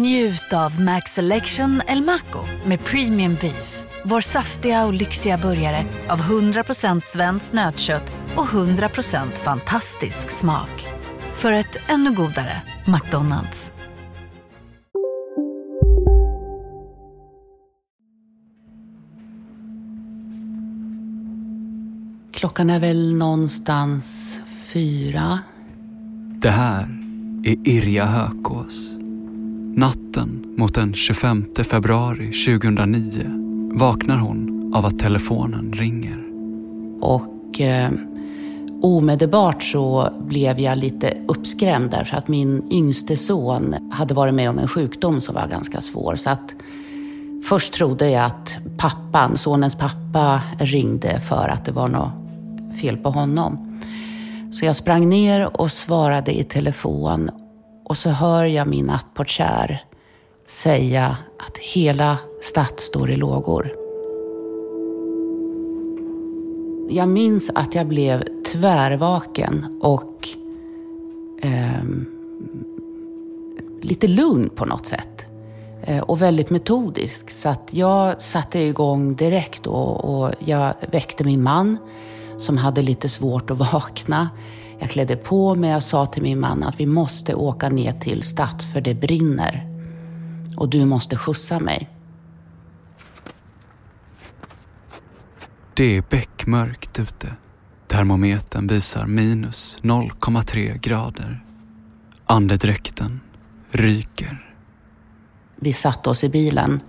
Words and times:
Njut 0.00 0.52
av 0.52 0.80
Max 0.80 1.12
Selection 1.12 1.82
El 1.86 2.02
Maco 2.02 2.44
med 2.66 2.84
Premium 2.84 3.34
Beef. 3.40 3.86
Vår 4.04 4.20
saftiga 4.20 4.86
och 4.86 4.92
lyxiga 4.92 5.38
burgare 5.38 5.84
av 6.08 6.18
100% 6.18 7.02
svenskt 7.06 7.52
nötkött 7.52 8.12
och 8.36 8.46
100% 8.46 9.30
fantastisk 9.30 10.30
smak. 10.30 10.86
För 11.32 11.52
ett 11.52 11.76
ännu 11.88 12.12
godare 12.12 12.62
McDonalds. 12.86 13.72
Klockan 22.32 22.70
är 22.70 22.80
väl 22.80 23.16
någonstans 23.16 24.40
fyra. 24.72 25.38
Det 26.40 26.50
här 26.50 26.88
är 27.44 27.68
Irja 27.68 28.04
Hökås. 28.04 28.99
Natten 29.76 30.54
mot 30.56 30.74
den 30.74 30.94
25 30.94 31.44
februari 31.64 32.32
2009 32.32 33.10
vaknar 33.74 34.18
hon 34.18 34.72
av 34.74 34.86
att 34.86 34.98
telefonen 34.98 35.72
ringer. 35.72 36.24
Och 37.00 37.60
eh, 37.60 37.90
omedelbart 38.82 39.62
så 39.62 40.12
blev 40.18 40.60
jag 40.60 40.78
lite 40.78 41.16
uppskrämd 41.28 41.90
därför 41.90 42.16
att 42.16 42.28
min 42.28 42.72
yngste 42.72 43.16
son 43.16 43.74
hade 43.90 44.14
varit 44.14 44.34
med 44.34 44.50
om 44.50 44.58
en 44.58 44.68
sjukdom 44.68 45.20
som 45.20 45.34
var 45.34 45.46
ganska 45.46 45.80
svår. 45.80 46.14
Så 46.14 46.30
att 46.30 46.54
först 47.44 47.72
trodde 47.72 48.10
jag 48.10 48.24
att 48.24 48.56
pappan, 48.78 49.36
sonens 49.36 49.74
pappa 49.74 50.42
ringde 50.58 51.20
för 51.20 51.48
att 51.48 51.64
det 51.64 51.72
var 51.72 51.88
något 51.88 52.12
fel 52.80 52.96
på 52.96 53.10
honom. 53.10 53.80
Så 54.52 54.64
jag 54.64 54.76
sprang 54.76 55.08
ner 55.08 55.60
och 55.60 55.72
svarade 55.72 56.38
i 56.38 56.44
telefon 56.44 57.30
och 57.90 57.96
så 57.96 58.08
hör 58.08 58.44
jag 58.44 58.68
min 58.68 58.86
nattportier 58.86 59.84
säga 60.48 61.16
att 61.38 61.58
hela 61.58 62.18
stadt 62.42 62.80
står 62.80 63.10
i 63.10 63.16
lågor. 63.16 63.72
Jag 66.88 67.08
minns 67.08 67.50
att 67.54 67.74
jag 67.74 67.86
blev 67.86 68.24
tvärvaken 68.52 69.78
och 69.82 70.28
eh, 71.42 71.84
lite 73.82 74.08
lugn 74.08 74.50
på 74.50 74.64
något 74.64 74.86
sätt. 74.86 75.26
Eh, 75.82 76.02
och 76.02 76.22
väldigt 76.22 76.50
metodisk. 76.50 77.30
Så 77.30 77.48
att 77.48 77.68
jag 77.70 78.22
satte 78.22 78.58
igång 78.58 79.14
direkt 79.14 79.66
och, 79.66 80.04
och 80.04 80.34
jag 80.38 80.74
väckte 80.92 81.24
min 81.24 81.42
man 81.42 81.78
som 82.38 82.56
hade 82.56 82.82
lite 82.82 83.08
svårt 83.08 83.50
att 83.50 83.72
vakna. 83.72 84.28
Jag 84.80 84.90
klädde 84.90 85.16
på 85.16 85.54
mig 85.54 85.76
och 85.76 85.82
sa 85.82 86.06
till 86.06 86.22
min 86.22 86.40
man 86.40 86.62
att 86.62 86.80
vi 86.80 86.86
måste 86.86 87.34
åka 87.34 87.68
ner 87.68 87.92
till 87.92 88.22
Stadt 88.22 88.62
för 88.62 88.80
det 88.80 88.94
brinner. 88.94 89.66
Och 90.56 90.68
du 90.68 90.84
måste 90.84 91.16
skjutsa 91.16 91.60
mig. 91.60 91.90
Det 95.74 95.96
är 95.96 96.02
beckmörkt 96.10 96.98
ute. 96.98 97.28
Termometern 97.86 98.66
visar 98.66 99.06
minus 99.06 99.78
0,3 99.82 100.78
grader. 100.78 101.44
Andedräkten 102.26 103.20
ryker. 103.70 104.54
Vi 105.56 105.72
satte 105.72 106.10
oss 106.10 106.24
i 106.24 106.28
bilen. 106.28 106.80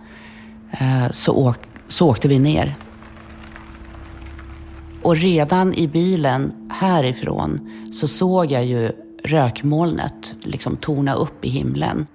Eh, 0.71 1.11
så, 1.11 1.33
åk, 1.33 1.57
så 1.87 2.09
åkte 2.09 2.27
vi 2.27 2.39
ner. 2.39 2.77
Och 5.03 5.15
redan 5.15 5.73
i 5.73 5.87
bilen 5.87 6.60
härifrån 6.81 7.71
så 7.93 8.07
såg 8.07 8.51
jag 8.51 8.65
ju 8.65 8.91
rökmolnet 9.23 10.35
liksom 10.43 10.77
torna 10.77 11.13
upp 11.13 11.45
i 11.45 11.49
himlen. 11.49 12.07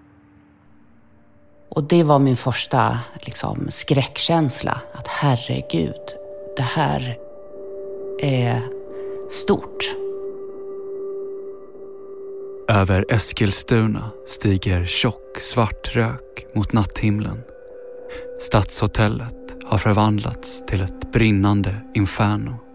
Och 1.68 1.82
det 1.82 2.02
var 2.02 2.18
min 2.18 2.36
första 2.36 2.98
liksom, 3.20 3.66
skräckkänsla. 3.70 4.80
Att 4.94 5.08
herregud, 5.08 6.02
det 6.56 6.62
här 6.62 7.16
är 8.20 8.62
stort. 9.30 9.94
Över 12.68 13.04
Eskilstuna 13.08 14.10
stiger 14.26 14.84
tjock 14.84 15.38
svart 15.40 15.96
rök 15.96 16.46
mot 16.54 16.72
natthimlen. 16.72 17.42
Stadshotellet 18.40 19.56
har 19.64 19.78
förvandlats 19.78 20.66
till 20.66 20.80
ett 20.80 21.12
brinnande 21.12 21.74
inferno. 21.94 22.65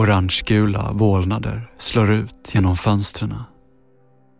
Orangegula 0.00 0.92
vålnader 0.92 1.70
slår 1.78 2.12
ut 2.12 2.54
genom 2.54 2.76
fönstren. 2.76 3.34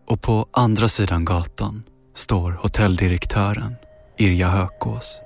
Och 0.07 0.21
på 0.21 0.45
andra 0.51 0.87
sidan 0.87 1.25
gatan 1.25 1.83
står 2.15 2.51
hotelldirektören 2.51 3.75
Irja 4.17 4.49
Hökås. 4.49 5.19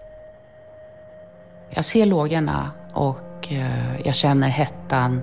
Jag 1.70 1.86
ser 1.86 2.06
lågorna 2.06 2.72
och 2.94 3.54
eh, 3.54 4.02
jag 4.06 4.16
känner 4.16 4.50
hettan. 4.50 5.22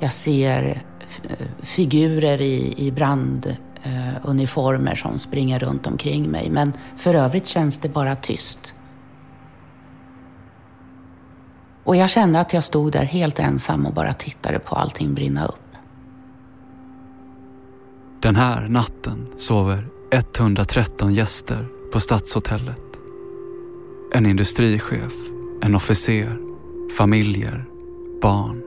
Jag 0.00 0.12
ser 0.12 0.82
eh, 1.30 1.46
figurer 1.62 2.40
i, 2.40 2.74
i 2.76 2.92
branduniformer 2.92 4.92
eh, 4.92 4.96
som 4.96 5.18
springer 5.18 5.58
runt 5.58 5.86
omkring 5.86 6.30
mig. 6.30 6.50
Men 6.50 6.72
för 6.96 7.14
övrigt 7.14 7.46
känns 7.46 7.78
det 7.78 7.88
bara 7.88 8.16
tyst. 8.16 8.74
Och 11.88 11.96
jag 11.96 12.10
kände 12.10 12.40
att 12.40 12.54
jag 12.54 12.64
stod 12.64 12.92
där 12.92 13.04
helt 13.04 13.38
ensam 13.38 13.86
och 13.86 13.94
bara 13.94 14.14
tittade 14.14 14.58
på 14.58 14.74
allting 14.74 15.14
brinna 15.14 15.46
upp. 15.46 15.76
Den 18.20 18.36
här 18.36 18.68
natten 18.68 19.26
sover 19.36 19.88
113 20.10 21.14
gäster 21.14 21.66
på 21.92 22.00
Stadshotellet. 22.00 22.82
En 24.14 24.26
industrichef, 24.26 25.12
en 25.62 25.74
officer, 25.74 26.38
familjer, 26.96 27.64
barn. 28.22 28.62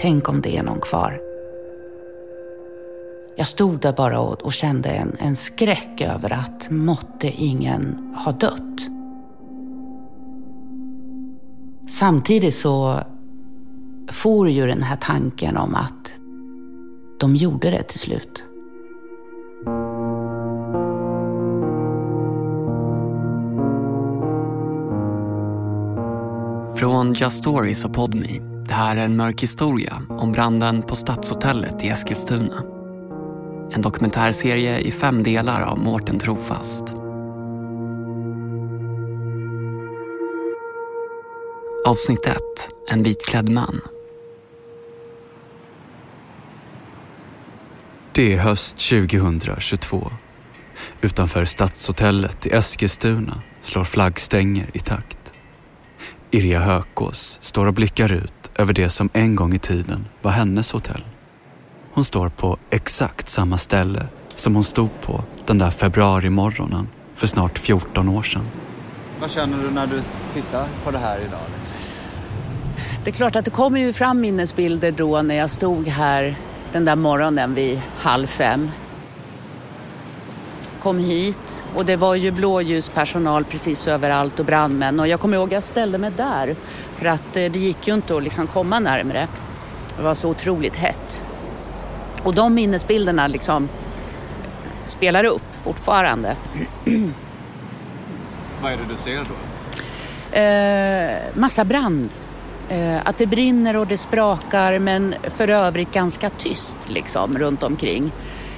Tänk 0.00 0.28
om 0.28 0.40
det 0.40 0.56
är 0.56 0.62
någon 0.62 0.80
kvar. 0.80 1.20
Jag 3.36 3.48
stod 3.48 3.80
där 3.80 3.92
bara 3.92 4.20
och, 4.20 4.42
och 4.42 4.52
kände 4.52 4.88
en, 4.88 5.16
en 5.18 5.36
skräck 5.36 6.00
över 6.00 6.32
att 6.32 6.70
måtte 6.70 7.28
ingen 7.28 8.14
ha 8.24 8.32
dött. 8.32 8.97
Samtidigt 11.88 12.54
så 12.54 13.00
for 14.10 14.48
ju 14.48 14.66
den 14.66 14.82
här 14.82 14.96
tanken 14.96 15.56
om 15.56 15.74
att 15.74 16.12
de 17.20 17.36
gjorde 17.36 17.70
det 17.70 17.82
till 17.82 18.00
slut. 18.00 18.44
Från 26.76 27.12
Just 27.12 27.38
Stories 27.38 27.84
och 27.84 27.94
Podme. 27.94 28.40
Det 28.68 28.74
här 28.74 28.96
är 28.96 29.04
en 29.04 29.16
mörk 29.16 29.42
historia 29.42 30.02
om 30.08 30.32
branden 30.32 30.82
på 30.82 30.96
Stadshotellet 30.96 31.84
i 31.84 31.88
Eskilstuna. 31.88 32.62
En 33.70 33.82
dokumentärserie 33.82 34.78
i 34.78 34.90
fem 34.90 35.22
delar 35.22 35.62
av 35.62 35.78
Mårten 35.78 36.18
Trofast. 36.18 36.97
Avsnitt 41.88 42.26
1. 42.26 42.36
En 42.88 43.02
vitklädd 43.02 43.48
man. 43.48 43.80
Det 48.12 48.34
är 48.34 48.38
höst 48.38 48.76
2022. 48.90 50.10
Utanför 51.00 51.44
Stadshotellet 51.44 52.46
i 52.46 52.50
Eskilstuna 52.50 53.42
slår 53.60 53.84
flaggstänger 53.84 54.70
i 54.74 54.78
takt. 54.78 55.32
Irja 56.30 56.60
Hökås 56.60 57.38
står 57.40 57.66
och 57.66 57.74
blickar 57.74 58.12
ut 58.12 58.50
över 58.54 58.72
det 58.72 58.88
som 58.88 59.10
en 59.12 59.36
gång 59.36 59.54
i 59.54 59.58
tiden 59.58 60.06
var 60.22 60.30
hennes 60.30 60.72
hotell. 60.72 61.04
Hon 61.92 62.04
står 62.04 62.28
på 62.28 62.58
exakt 62.70 63.28
samma 63.28 63.58
ställe 63.58 64.08
som 64.34 64.54
hon 64.54 64.64
stod 64.64 65.00
på 65.00 65.24
den 65.46 65.58
där 65.58 65.70
februarimorgonen 65.70 66.88
för 67.14 67.26
snart 67.26 67.58
14 67.58 68.08
år 68.08 68.22
sedan. 68.22 68.46
Vad 69.20 69.30
känner 69.30 69.62
du 69.62 69.70
när 69.70 69.86
du 69.86 70.02
tittar 70.34 70.68
på 70.84 70.90
det 70.90 70.98
här 70.98 71.18
idag? 71.18 71.57
Det 73.04 73.10
är 73.10 73.14
klart 73.14 73.36
att 73.36 73.44
det 73.44 73.50
kommer 73.50 73.80
ju 73.80 73.92
fram 73.92 74.20
minnesbilder 74.20 74.92
då 74.92 75.22
när 75.22 75.34
jag 75.34 75.50
stod 75.50 75.88
här 75.88 76.36
den 76.72 76.84
där 76.84 76.96
morgonen 76.96 77.54
vid 77.54 77.80
halv 77.96 78.26
fem. 78.26 78.70
Kom 80.82 80.98
hit 80.98 81.64
och 81.76 81.84
det 81.86 81.96
var 81.96 82.14
ju 82.14 82.30
blåljuspersonal 82.30 83.44
precis 83.44 83.88
överallt 83.88 84.40
och 84.40 84.46
brandmän 84.46 85.00
och 85.00 85.08
jag 85.08 85.20
kommer 85.20 85.36
ihåg 85.36 85.46
att 85.46 85.52
jag 85.52 85.62
ställde 85.62 85.98
mig 85.98 86.10
där 86.16 86.56
för 86.96 87.06
att 87.06 87.36
eh, 87.36 87.52
det 87.52 87.58
gick 87.58 87.88
ju 87.88 87.94
inte 87.94 88.16
att 88.16 88.22
liksom 88.22 88.46
komma 88.46 88.80
närmre. 88.80 89.28
Det 89.96 90.02
var 90.02 90.14
så 90.14 90.28
otroligt 90.28 90.76
hett. 90.76 91.24
Och 92.22 92.34
de 92.34 92.54
minnesbilderna 92.54 93.26
liksom 93.26 93.68
spelar 94.84 95.24
upp 95.24 95.42
fortfarande. 95.62 96.36
Vad 98.62 98.72
är 98.72 98.76
det 98.76 98.84
du 98.90 98.96
ser 98.96 99.24
då? 99.24 100.38
Eh, 100.38 101.18
massa 101.34 101.64
brand. 101.64 102.08
Eh, 102.68 103.00
att 103.04 103.18
det 103.18 103.26
brinner 103.26 103.76
och 103.76 103.86
det 103.86 103.98
sprakar 103.98 104.78
men 104.78 105.14
för 105.22 105.48
övrigt 105.48 105.92
ganska 105.92 106.30
tyst 106.30 106.76
liksom 106.86 107.38
runt 107.38 107.62
omkring. 107.62 108.12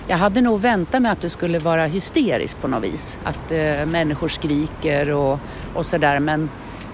Jag 0.06 0.16
hade 0.16 0.40
nog 0.40 0.60
väntat 0.60 1.02
mig 1.02 1.12
att 1.12 1.20
det 1.20 1.30
skulle 1.30 1.58
vara 1.58 1.86
hysteriskt 1.86 2.60
på 2.60 2.68
något 2.68 2.84
vis. 2.84 3.18
Att 3.24 3.52
eh, 3.52 3.86
människor 3.86 4.28
skriker 4.28 5.10
och, 5.10 5.38
och 5.74 5.86
sådär 5.86 6.20
men 6.20 6.50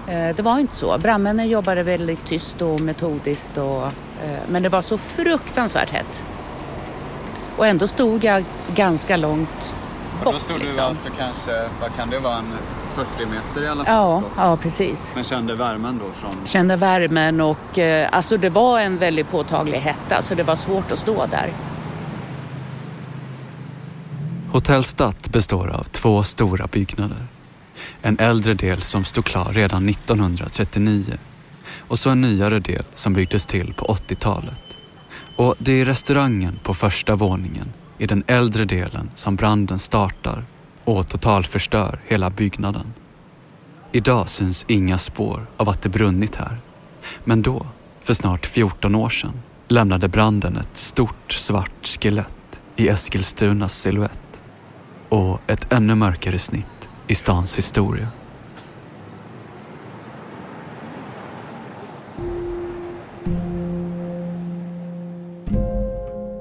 eh, 0.07 0.35
det 0.35 0.41
var 0.41 0.59
inte 0.59 0.75
så. 0.75 0.97
Brandmännen 0.97 1.49
jobbade 1.49 1.83
väldigt 1.83 2.25
tyst 2.25 2.61
och 2.61 2.81
metodiskt 2.81 3.57
och, 3.57 3.85
eh, 4.23 4.39
men 4.49 4.63
det 4.63 4.69
var 4.69 4.81
så 4.81 4.97
fruktansvärt 4.97 5.89
hett. 5.89 6.23
Och 7.57 7.67
ändå 7.67 7.87
stod 7.87 8.23
jag 8.23 8.43
ganska 8.75 9.17
långt 9.17 9.75
bort. 10.23 10.33
Då 10.33 10.39
stod 10.39 10.59
liksom. 10.59 10.83
du 10.83 10.89
alltså 10.89 11.09
kanske, 11.17 11.69
vad 11.81 11.95
kan 11.95 12.09
det 12.09 12.19
vara, 12.19 12.37
en 12.37 12.53
40 12.97 13.25
meter 13.25 13.63
i 13.63 13.67
alla 13.67 13.85
fall? 13.85 13.93
Ja, 13.93 14.23
ja 14.37 14.57
precis. 14.57 15.11
Men 15.15 15.23
kände 15.23 15.55
värmen 15.55 15.97
då 15.97 16.11
från... 16.11 16.45
Kände 16.45 16.75
värmen 16.75 17.41
och 17.41 17.79
eh, 17.79 18.09
alltså 18.11 18.37
det 18.37 18.49
var 18.49 18.79
en 18.79 18.97
väldigt 18.97 19.31
påtaglig 19.31 19.77
hetta 19.77 20.21
så 20.21 20.35
det 20.35 20.43
var 20.43 20.55
svårt 20.55 20.91
att 20.91 20.99
stå 20.99 21.25
där. 21.25 21.53
Hotell 24.51 24.83
Stadt 24.83 25.29
består 25.31 25.67
av 25.67 25.83
två 25.83 26.23
stora 26.23 26.67
byggnader. 26.67 27.27
En 28.01 28.17
äldre 28.19 28.53
del 28.53 28.81
som 28.81 29.03
stod 29.03 29.25
klar 29.25 29.51
redan 29.53 29.89
1939 29.89 31.17
och 31.87 31.99
så 31.99 32.09
en 32.09 32.21
nyare 32.21 32.59
del 32.59 32.83
som 32.93 33.13
byggdes 33.13 33.45
till 33.45 33.73
på 33.73 33.85
80-talet. 33.85 34.61
Och 35.35 35.55
det 35.59 35.81
är 35.81 35.85
restaurangen 35.85 36.59
på 36.63 36.73
första 36.73 37.15
våningen 37.15 37.73
i 37.97 38.07
den 38.07 38.23
äldre 38.27 38.65
delen 38.65 39.11
som 39.15 39.35
branden 39.35 39.79
startar 39.79 40.45
och 40.87 41.07
totalförstör 41.07 41.99
hela 42.05 42.29
byggnaden. 42.29 42.93
Idag 43.91 44.29
syns 44.29 44.65
inga 44.69 44.97
spår 44.97 45.47
av 45.57 45.69
att 45.69 45.81
det 45.81 45.89
brunnit 45.89 46.35
här. 46.35 46.57
Men 47.23 47.41
då, 47.41 47.67
för 47.99 48.13
snart 48.13 48.45
14 48.45 48.95
år 48.95 49.09
sedan, 49.09 49.41
lämnade 49.67 50.07
branden 50.07 50.57
ett 50.57 50.77
stort 50.77 51.31
svart 51.31 51.87
skelett 51.87 52.61
i 52.75 52.87
Eskilstunas 52.87 53.79
silhuett 53.79 54.41
och 55.09 55.41
ett 55.47 55.73
ännu 55.73 55.95
mörkare 55.95 56.39
snitt 56.39 56.89
i 57.07 57.15
stans 57.15 57.57
historia. 57.57 58.07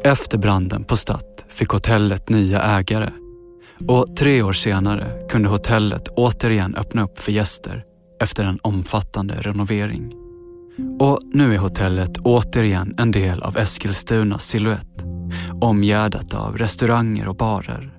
Efter 0.05 0.39
branden 0.39 0.85
på 0.85 0.97
Statt 0.97 1.45
fick 1.49 1.69
hotellet 1.69 2.29
nya 2.29 2.63
ägare 2.63 3.11
och 3.89 4.17
tre 4.17 4.43
år 4.43 4.53
senare 4.53 5.29
kunde 5.29 5.49
hotellet 5.49 6.09
återigen 6.09 6.75
öppna 6.75 7.03
upp 7.03 7.19
för 7.19 7.33
gäster 7.33 7.85
efter 8.21 8.45
en 8.45 8.59
omfattande 8.63 9.35
renovering. 9.35 10.13
Och 11.01 11.21
nu 11.33 11.55
är 11.55 11.59
hotellet 11.59 12.19
återigen 12.19 12.95
en 12.99 13.11
del 13.11 13.43
av 13.43 13.57
Eskilstunas 13.57 14.45
silhuett 14.47 15.05
omgärdat 15.61 16.35
av 16.35 16.59
restauranger 16.59 17.29
och 17.29 17.37
barer. 17.37 17.93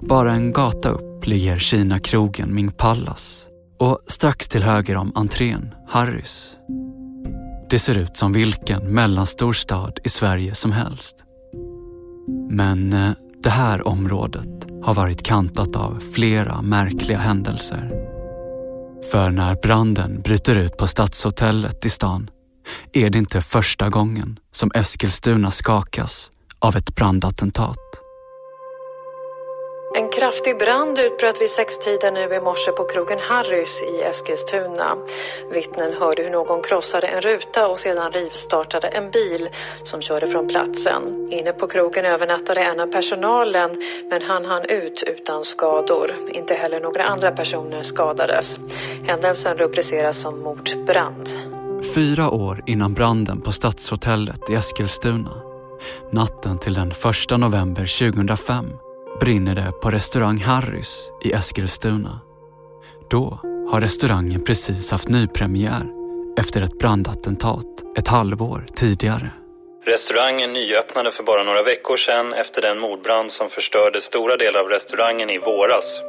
Bara 0.00 0.32
en 0.32 0.52
gata 0.52 0.88
upp 0.88 1.26
ligger 1.26 1.58
Kina-krogen 1.58 2.54
Ming 2.54 2.70
Palace 2.70 3.48
och 3.78 3.98
strax 4.06 4.48
till 4.48 4.62
höger 4.62 4.96
om 4.96 5.12
entrén 5.14 5.74
Harrys. 5.88 6.56
Det 7.70 7.78
ser 7.78 7.98
ut 7.98 8.16
som 8.16 8.32
vilken 8.32 8.94
mellanstor 8.94 9.52
stad 9.52 9.98
i 10.04 10.08
Sverige 10.08 10.54
som 10.54 10.72
helst. 10.72 11.24
Men 12.50 12.92
eh, 12.92 13.10
det 13.44 13.50
här 13.50 13.88
området 13.88 14.66
har 14.82 14.94
varit 14.94 15.22
kantat 15.22 15.76
av 15.76 16.00
flera 16.14 16.62
märkliga 16.62 17.18
händelser. 17.18 17.90
För 19.12 19.30
när 19.30 19.54
branden 19.54 20.20
bryter 20.22 20.56
ut 20.56 20.76
på 20.76 20.86
Stadshotellet 20.86 21.84
i 21.84 21.90
stan 21.90 22.30
är 22.92 23.10
det 23.10 23.18
inte 23.18 23.40
första 23.40 23.88
gången 23.88 24.38
som 24.52 24.70
Eskilstuna 24.74 25.50
skakas 25.50 26.30
av 26.58 26.76
ett 26.76 26.94
brandattentat. 26.94 28.03
En 29.96 30.08
kraftig 30.08 30.58
brand 30.58 30.98
utbröt 30.98 31.40
vid 31.40 31.50
sextiden 31.50 32.14
nu 32.14 32.34
i 32.34 32.40
morse 32.40 32.72
på 32.72 32.84
krogen 32.84 33.18
Harrys 33.18 33.82
i 33.82 34.02
Eskilstuna. 34.02 34.96
Vittnen 35.52 35.92
hörde 35.92 36.22
hur 36.22 36.30
någon 36.30 36.62
krossade 36.62 37.06
en 37.06 37.20
ruta 37.20 37.68
och 37.68 37.78
sedan 37.78 38.12
rivstartade 38.12 38.88
en 38.88 39.10
bil 39.10 39.48
som 39.84 40.02
körde 40.02 40.26
från 40.26 40.48
platsen. 40.48 41.28
Inne 41.30 41.52
på 41.52 41.66
krogen 41.66 42.04
övernattade 42.04 42.60
en 42.60 42.80
av 42.80 42.86
personalen 42.86 43.82
men 44.10 44.22
han 44.22 44.44
hann 44.44 44.64
ut 44.64 45.02
utan 45.02 45.44
skador. 45.44 46.14
Inte 46.32 46.54
heller 46.54 46.80
några 46.80 47.04
andra 47.04 47.32
personer 47.32 47.82
skadades. 47.82 48.58
Händelsen 49.06 49.58
rubriceras 49.58 50.20
som 50.20 50.40
mordbrand. 50.40 51.28
Fyra 51.94 52.30
år 52.30 52.62
innan 52.66 52.94
branden 52.94 53.40
på 53.40 53.52
Stadshotellet 53.52 54.50
i 54.50 54.54
Eskilstuna, 54.54 55.30
natten 56.10 56.58
till 56.58 56.74
den 56.74 56.90
1 56.90 57.38
november 57.38 58.12
2005, 58.12 58.66
brinner 59.20 59.54
det 59.54 59.72
på 59.82 59.90
restaurang 59.90 60.38
Harrys 60.38 61.10
i 61.24 61.32
Eskilstuna. 61.32 62.20
Då 63.10 63.40
har 63.70 63.80
restaurangen 63.80 64.40
precis 64.40 64.90
haft 64.90 65.08
nypremiär 65.08 65.82
efter 66.38 66.62
ett 66.62 66.78
brandattentat 66.78 67.64
ett 67.98 68.08
halvår 68.08 68.66
tidigare. 68.74 69.30
Restaurangen 69.86 70.52
nyöppnade 70.52 71.12
för 71.12 71.22
bara 71.24 71.44
några 71.44 71.62
veckor 71.62 71.96
sedan 71.96 72.32
efter 72.32 72.62
den 72.62 72.78
mordbrand 72.78 73.32
som 73.32 73.50
förstörde 73.50 74.00
stora 74.00 74.36
delar 74.36 74.60
av 74.60 74.68
restaurangen 74.68 75.30
i 75.30 75.38
våras. 75.38 76.00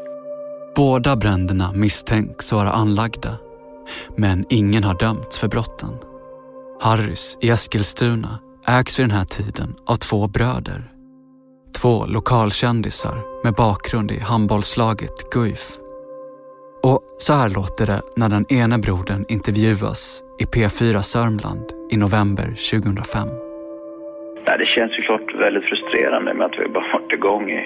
Båda 0.75 1.15
bränderna 1.15 1.71
misstänks 1.73 2.51
vara 2.51 2.69
anlagda, 2.69 3.37
men 4.15 4.45
ingen 4.49 4.83
har 4.83 4.99
dömts 4.99 5.39
för 5.39 5.47
brotten. 5.47 5.93
Harrys 6.81 7.37
i 7.41 7.49
Eskilstuna 7.49 8.39
ägs 8.67 8.99
vid 8.99 9.03
den 9.03 9.17
här 9.17 9.25
tiden 9.25 9.75
av 9.85 9.95
två 9.95 10.27
bröder. 10.27 10.94
Två 11.81 11.95
lokalkändisar 12.15 13.17
med 13.43 13.53
bakgrund 13.53 14.11
i 14.11 14.19
handbollslaget 14.31 15.17
Guif. 15.33 15.63
Och 16.89 16.99
så 17.25 17.31
här 17.39 17.49
låter 17.57 17.85
det 17.91 18.01
när 18.19 18.29
den 18.35 18.45
ene 18.59 18.77
brodern 18.85 19.23
intervjuas 19.35 20.01
i 20.43 20.45
P4 20.53 20.95
Sörmland 21.13 21.65
i 21.93 21.95
november 22.03 22.47
2005. 22.71 23.27
Nej, 24.45 24.57
det 24.61 24.69
känns 24.75 24.93
ju 24.97 25.01
klart 25.07 25.27
väldigt 25.45 25.65
frustrerande 25.69 26.33
med 26.33 26.45
att 26.47 26.59
vi 26.59 26.65
bara 26.77 26.91
varit 26.97 27.13
igång 27.19 27.45
i 27.59 27.61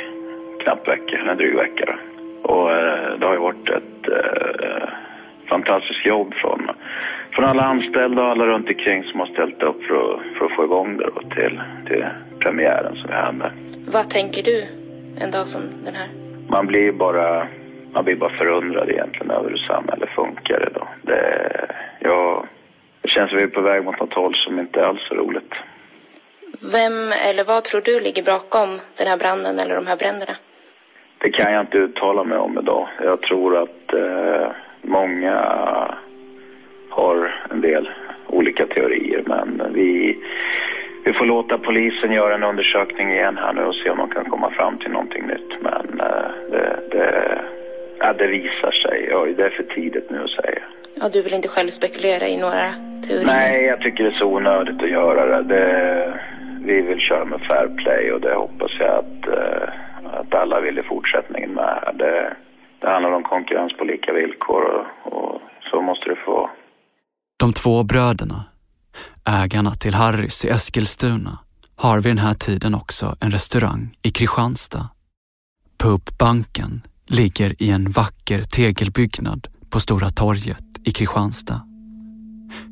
knappt 0.61 0.87
vecka, 0.93 1.13
en 1.17 1.37
dryg 1.37 1.55
vecka. 1.65 1.83
Då. 1.89 1.95
Och 2.51 2.67
eh, 2.79 3.09
det 3.17 3.25
har 3.25 3.35
ju 3.37 3.43
varit 3.49 3.69
ett 3.79 4.01
eh, 4.17 4.87
fantastiskt 5.51 6.05
jobb 6.05 6.29
från, 6.41 6.61
från 7.39 7.49
alla 7.49 7.63
anställda 7.63 8.21
och 8.21 8.29
alla 8.29 8.45
runt 8.45 8.69
omkring 8.69 9.03
som 9.03 9.19
har 9.19 9.27
ställt 9.27 9.63
upp 9.63 9.83
för 9.83 9.95
att, 9.95 10.37
för 10.37 10.45
att 10.45 10.55
få 10.55 10.63
igång 10.63 10.97
det 10.97 11.09
då, 11.15 11.21
till, 11.21 11.61
till 11.87 12.05
premiären 12.39 12.95
som 12.95 13.07
vi 13.09 13.15
hade. 13.15 13.51
Vad 13.91 14.09
tänker 14.09 14.43
du 14.43 14.65
en 15.19 15.31
dag 15.31 15.47
som 15.47 15.61
den 15.85 15.95
här? 15.95 16.07
Man 16.49 16.67
blir 16.67 16.91
bara, 16.91 17.47
man 17.93 18.03
blir 18.05 18.15
bara 18.15 18.37
förundrad 18.37 18.89
egentligen 18.89 19.31
över 19.31 19.49
hur 19.49 19.57
samhället 19.57 20.09
funkar 20.09 20.69
idag. 20.71 20.87
Det, 21.01 21.65
ja, 21.99 22.45
det 23.01 23.09
känns 23.09 23.29
som 23.29 23.37
vi 23.37 23.43
är 23.43 23.47
på 23.47 23.61
väg 23.61 23.83
mot 23.83 23.99
något 23.99 24.13
håll 24.13 24.35
som 24.35 24.59
inte 24.59 24.85
alls 24.85 25.11
är 25.11 25.15
roligt. 25.15 25.53
Vem 26.71 27.11
eller 27.11 27.43
vad 27.43 27.63
tror 27.63 27.81
du 27.81 27.99
ligger 27.99 28.23
bakom 28.23 28.79
den 28.97 29.07
här 29.07 29.17
branden 29.17 29.59
eller 29.59 29.75
de 29.75 29.87
här 29.87 29.97
bränderna? 29.97 30.35
Det 31.17 31.29
kan 31.29 31.53
jag 31.53 31.61
inte 31.61 31.77
uttala 31.77 32.23
mig 32.23 32.37
om 32.37 32.59
idag. 32.59 32.87
Jag 33.03 33.21
tror 33.21 33.57
att 33.57 33.93
eh, 33.93 34.51
många 34.81 35.35
har 36.99 37.35
en 37.51 37.61
del 37.61 37.89
olika 38.27 38.65
teorier 38.65 39.23
men 39.25 39.73
vi, 39.73 40.17
vi 41.05 41.13
får 41.13 41.25
låta 41.25 41.57
polisen 41.57 42.11
göra 42.11 42.35
en 42.35 42.43
undersökning 42.43 43.11
igen 43.11 43.37
här 43.37 43.53
nu 43.53 43.61
och 43.61 43.75
se 43.75 43.89
om 43.89 43.97
de 43.97 44.09
kan 44.09 44.25
komma 44.25 44.49
fram 44.49 44.77
till 44.77 44.91
någonting 44.91 45.27
nytt. 45.27 45.51
Men 45.61 45.99
eh, 45.99 46.31
det, 46.51 46.79
det, 46.91 47.41
ja, 47.99 48.13
det 48.13 48.27
visar 48.27 48.71
sig. 48.71 49.07
Ja, 49.11 49.25
det 49.37 49.45
är 49.45 49.49
för 49.49 49.63
tidigt 49.63 50.09
nu 50.09 50.23
att 50.23 50.43
säga. 50.43 50.61
Ja, 50.95 51.09
du 51.09 51.21
vill 51.21 51.33
inte 51.33 51.47
själv 51.47 51.69
spekulera 51.69 52.27
i 52.27 52.37
några 52.37 52.73
teorier? 53.07 53.25
Nej, 53.25 53.65
jag 53.65 53.81
tycker 53.81 54.03
det 54.03 54.09
är 54.09 54.19
så 54.19 54.25
onödigt 54.25 54.83
att 54.83 54.89
göra 54.89 55.25
det. 55.25 55.55
det 55.55 56.13
vi 56.65 56.81
vill 56.81 56.99
köra 56.99 57.25
med 57.25 57.41
fair 57.41 57.67
play 57.67 58.11
och 58.11 58.21
det 58.21 58.33
hoppas 58.33 58.71
jag 58.79 58.89
att, 58.89 59.27
eh, 59.27 59.69
att 60.19 60.35
alla 60.35 60.59
vill 60.59 60.79
i 60.79 60.83
fortsättningen 60.83 61.49
med. 61.49 61.93
Det, 61.93 62.33
det 62.79 62.89
handlar 62.89 63.11
om 63.11 63.23
konkurrens 63.23 63.73
på 63.77 63.83
lika 63.83 64.13
villkor 64.13 64.63
och, 64.63 65.13
och 65.13 65.41
så 65.71 65.81
måste 65.81 66.09
det 66.09 66.15
få. 66.15 66.49
De 67.39 67.53
två 67.53 67.83
bröderna, 67.83 68.43
ägarna 69.25 69.75
till 69.75 69.93
Harrys 69.93 70.45
i 70.45 70.49
Eskilstuna, 70.49 71.39
har 71.75 71.99
vid 71.99 72.11
den 72.11 72.25
här 72.25 72.33
tiden 72.33 72.75
också 72.75 73.15
en 73.19 73.31
restaurang 73.31 73.95
i 74.01 74.11
Kristianstad. 74.11 74.89
Pubbanken 75.77 76.81
ligger 77.07 77.63
i 77.63 77.69
en 77.69 77.91
vacker 77.91 78.43
tegelbyggnad 78.43 79.47
på 79.69 79.79
Stora 79.79 80.09
torget 80.09 80.63
i 80.83 80.91
Kristianstad. 80.91 81.61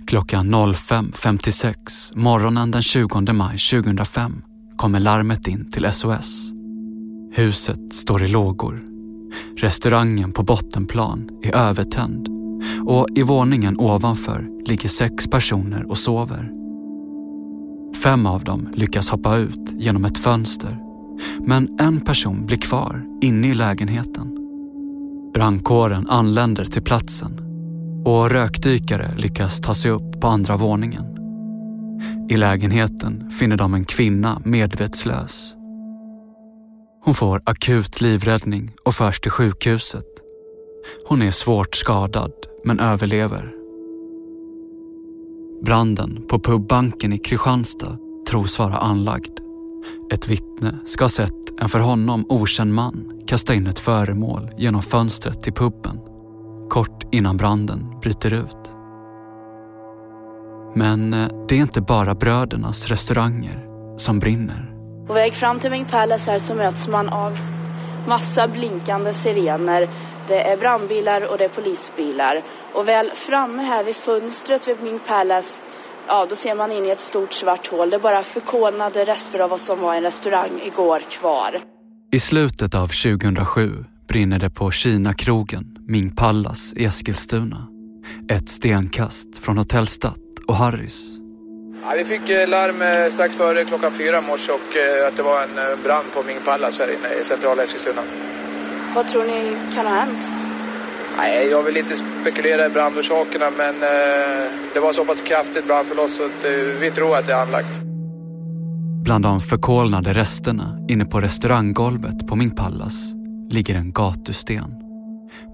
Klockan 0.07 0.55
05.56 0.55 1.73
morgonen 2.15 2.71
den 2.71 2.81
20 2.81 3.33
maj 3.33 3.57
2005 3.57 4.43
kommer 4.77 4.99
larmet 4.99 5.47
in 5.47 5.71
till 5.71 5.91
SOS. 5.91 6.51
Huset 7.33 7.93
står 7.93 8.23
i 8.23 8.27
lågor. 8.27 8.83
Restaurangen 9.57 10.31
på 10.31 10.43
bottenplan 10.43 11.29
är 11.43 11.55
övertänd 11.55 12.36
och 12.85 13.07
i 13.15 13.23
våningen 13.23 13.79
ovanför 13.79 14.47
ligger 14.65 14.89
sex 14.89 15.27
personer 15.27 15.89
och 15.89 15.97
sover. 15.97 16.51
Fem 18.03 18.25
av 18.25 18.43
dem 18.43 18.69
lyckas 18.73 19.09
hoppa 19.09 19.37
ut 19.37 19.73
genom 19.73 20.05
ett 20.05 20.17
fönster 20.17 20.77
Men 21.39 21.79
en 21.79 22.01
person 22.01 22.45
blir 22.45 22.57
kvar 22.57 23.05
inne 23.21 23.47
i 23.47 23.53
lägenheten. 23.53 24.33
Brandkåren 25.33 26.07
anländer 26.09 26.65
till 26.65 26.83
platsen 26.83 27.39
och 28.05 28.31
rökdykare 28.31 29.15
lyckas 29.17 29.61
ta 29.61 29.73
sig 29.73 29.91
upp 29.91 30.21
på 30.21 30.27
andra 30.27 30.57
våningen. 30.57 31.05
I 32.29 32.37
lägenheten 32.37 33.31
finner 33.31 33.57
de 33.57 33.73
en 33.73 33.85
kvinna 33.85 34.41
medvetslös. 34.45 35.53
Hon 37.05 37.15
får 37.15 37.41
akut 37.45 38.01
livräddning 38.01 38.71
och 38.85 38.93
förs 38.93 39.19
till 39.19 39.31
sjukhuset. 39.31 40.16
Hon 41.05 41.21
är 41.21 41.31
svårt 41.31 41.75
skadad 41.75 42.31
men 42.63 42.79
överlever. 42.79 43.53
Branden 45.65 46.25
på 46.27 46.39
pubbanken 46.39 47.13
i 47.13 47.17
Kristianstad 47.17 47.97
tros 48.29 48.59
vara 48.59 48.77
anlagd. 48.77 49.39
Ett 50.13 50.27
vittne 50.27 50.75
ska 50.85 51.03
ha 51.03 51.09
sett 51.09 51.61
en 51.61 51.69
för 51.69 51.79
honom 51.79 52.25
okänd 52.29 52.73
man 52.73 53.11
kasta 53.27 53.53
in 53.53 53.67
ett 53.67 53.79
föremål 53.79 54.49
genom 54.57 54.81
fönstret 54.81 55.41
till 55.41 55.53
puben 55.53 55.99
kort 56.69 57.03
innan 57.11 57.37
branden 57.37 57.99
bryter 58.01 58.33
ut. 58.33 58.75
Men 60.75 61.13
eh, 61.13 61.27
det 61.47 61.55
är 61.55 61.61
inte 61.61 61.81
bara 61.81 62.15
brödernas 62.15 62.87
restauranger 62.87 63.65
som 63.97 64.19
brinner. 64.19 64.73
På 65.07 65.13
väg 65.13 65.33
fram 65.33 65.59
till 65.59 65.71
Ming 65.71 65.85
Palace 65.85 66.31
här 66.31 66.39
så 66.39 66.55
möts 66.55 66.87
man 66.87 67.09
av 67.09 67.37
massa 68.07 68.47
blinkande 68.47 69.13
sirener. 69.13 69.89
Det 70.27 70.41
är 70.41 70.57
brandbilar 70.57 71.21
och 71.21 71.37
det 71.37 71.43
är 71.45 71.49
polisbilar. 71.49 72.43
Och 72.73 72.87
väl 72.87 73.11
framme 73.15 73.63
här 73.63 73.83
vid 73.83 73.95
fönstret 73.95 74.67
vid 74.67 74.83
Ming 74.83 74.99
Palace 74.99 75.61
ja, 76.07 76.25
då 76.29 76.35
ser 76.35 76.55
man 76.55 76.71
in 76.71 76.85
i 76.85 76.89
ett 76.89 77.01
stort 77.01 77.33
svart 77.33 77.67
hål. 77.67 77.89
Det 77.89 77.95
är 77.95 77.99
bara 77.99 78.23
förkolnade 78.23 79.05
rester 79.05 79.39
av 79.39 79.49
vad 79.49 79.59
som 79.59 79.79
var 79.79 79.95
en 79.95 80.03
restaurang 80.03 80.61
igår 80.61 80.99
kvar. 80.99 81.61
I 82.11 82.19
slutet 82.19 82.75
av 82.75 82.87
2007 82.87 83.83
brinner 84.07 84.39
det 84.39 84.49
på 84.49 84.71
Kina-krogen 84.71 85.77
Ming 85.87 86.15
Pallas 86.15 86.73
i 86.73 86.85
Eskilstuna. 86.85 87.67
Ett 88.31 88.49
stenkast 88.49 89.37
från 89.39 89.57
Hotell 89.57 89.87
Stadt 89.87 90.17
och 90.47 90.55
Harrys. 90.55 91.17
Ja, 91.83 91.93
vi 91.97 92.05
fick 92.05 92.29
eh, 92.29 92.47
larm 92.47 92.81
eh, 92.81 93.13
strax 93.13 93.35
före 93.35 93.65
klockan 93.65 93.93
fyra 93.93 94.19
i 94.19 94.21
morse 94.21 94.51
och 94.51 94.77
eh, 94.77 95.07
att 95.07 95.15
det 95.15 95.23
var 95.23 95.41
en 95.43 95.83
brand 95.83 96.07
på 96.13 96.23
Ming 96.23 96.39
Pallas 96.45 96.79
här 96.79 96.87
inne 96.87 97.13
i 97.13 97.23
centrala 97.23 97.63
Eskilstuna. 97.63 98.03
Vad 98.97 99.07
tror 99.07 99.23
ni 99.23 99.73
kan 99.75 99.85
ha 99.85 99.93
hänt? 99.93 100.27
Nej, 101.17 101.47
jag 101.47 101.63
vill 101.63 101.77
inte 101.77 101.97
spekulera 102.21 102.65
i 102.65 102.69
brandorsakerna 102.69 103.51
men 103.51 103.75
eh, 103.75 104.51
det 104.73 104.79
var 104.79 104.93
så 104.93 105.05
pass 105.05 105.21
kraftigt 105.21 105.67
brandförlopp 105.67 106.11
så 106.11 106.23
att, 106.25 106.45
eh, 106.45 106.79
vi 106.79 106.91
tror 106.91 107.17
att 107.17 107.27
det 107.27 107.33
är 107.33 107.41
anlagt. 107.41 107.79
Bland 109.03 109.23
de 109.23 109.41
förkolnade 109.41 110.13
resterna 110.13 110.85
inne 110.89 111.05
på 111.05 111.21
restauranggolvet 111.21 112.27
på 112.27 112.35
Ming 112.35 112.55
Pallas 112.55 113.13
ligger 113.49 113.75
en 113.75 113.91
gatusten. 113.91 114.73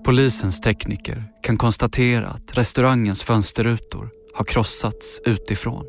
Polisens 0.05 0.59
tekniker 0.59 1.23
kan 1.41 1.57
konstatera 1.57 2.27
att 2.27 2.57
restaurangens 2.57 3.23
fönsterrutor 3.23 4.09
har 4.33 4.45
krossats 4.45 5.21
utifrån. 5.25 5.85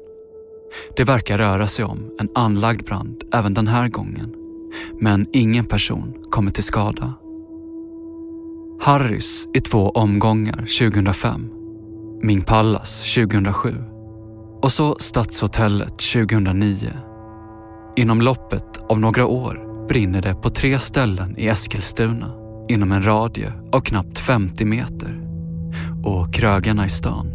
Det 0.96 1.04
verkar 1.04 1.38
röra 1.38 1.66
sig 1.66 1.84
om 1.84 2.16
en 2.20 2.28
anlagd 2.34 2.84
brand 2.86 3.22
även 3.34 3.54
den 3.54 3.66
här 3.66 3.88
gången. 3.88 4.34
Men 5.00 5.26
ingen 5.32 5.64
person 5.64 6.22
kommer 6.30 6.50
till 6.50 6.64
skada. 6.64 7.14
Harrys 8.84 9.48
i 9.54 9.60
två 9.60 9.90
omgångar 9.90 10.56
2005. 10.56 11.50
Ming 12.22 12.42
Palace 12.42 13.22
2007. 13.22 13.74
Och 14.62 14.72
så 14.72 14.96
Stadshotellet 15.00 15.98
2009. 15.98 16.90
Inom 17.96 18.20
loppet 18.20 18.64
av 18.88 19.00
några 19.00 19.26
år 19.26 19.86
brinner 19.88 20.22
det 20.22 20.34
på 20.34 20.50
tre 20.50 20.78
ställen 20.78 21.38
i 21.38 21.48
Eskilstuna 21.48 22.26
inom 22.68 22.92
en 22.92 23.06
radie 23.06 23.52
av 23.72 23.80
knappt 23.80 24.18
50 24.18 24.64
meter. 24.64 25.20
Och 26.04 26.34
krögarna 26.34 26.86
i 26.86 26.90
stan 26.90 27.26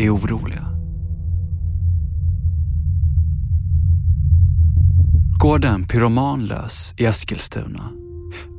är 0.00 0.14
oroliga. 0.14 0.64
Går 5.38 5.58
det 5.58 5.68
en 5.68 5.84
pyroman 5.84 6.46
lös 6.46 6.94
i 6.96 7.04
Eskilstuna? 7.04 7.90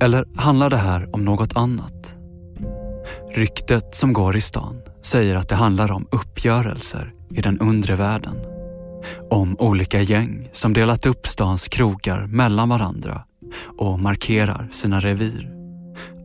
Eller 0.01 0.25
handlar 0.35 0.69
det 0.69 0.77
här 0.77 1.15
om 1.15 1.25
något 1.25 1.57
annat? 1.57 1.96
Ryktet 3.38 3.96
som 3.96 4.13
går 4.13 4.36
i 4.36 4.41
stan 4.41 4.82
säger 5.01 5.36
att 5.36 5.50
det 5.50 5.56
handlar 5.56 5.91
om 5.91 6.08
uppgörelser 6.12 7.13
i 7.29 7.41
den 7.41 7.60
undre 7.60 7.96
världen. 7.96 8.36
Om 9.29 9.56
olika 9.60 10.01
gäng 10.01 10.50
som 10.51 10.74
delat 10.74 11.06
upp 11.06 11.27
stans 11.27 11.67
krogar 11.67 12.27
mellan 12.27 12.70
varandra 12.70 13.22
och 13.77 14.00
markerar 14.00 14.67
sina 14.72 15.00
revir. 15.00 15.51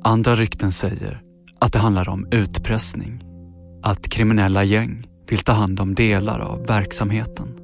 Andra 0.03 0.37
rykten 0.37 0.73
säger 0.73 1.23
att 1.59 1.73
det 1.73 1.79
handlar 1.79 2.09
om 2.09 2.29
utpressning. 2.31 3.21
Att 3.83 4.09
kriminella 4.09 4.65
gäng 4.65 5.07
vill 5.29 5.45
ta 5.45 5.53
hand 5.53 5.81
om 5.81 5.95
delar 5.95 6.41
av 6.41 6.67
verksamheten. 6.67 7.59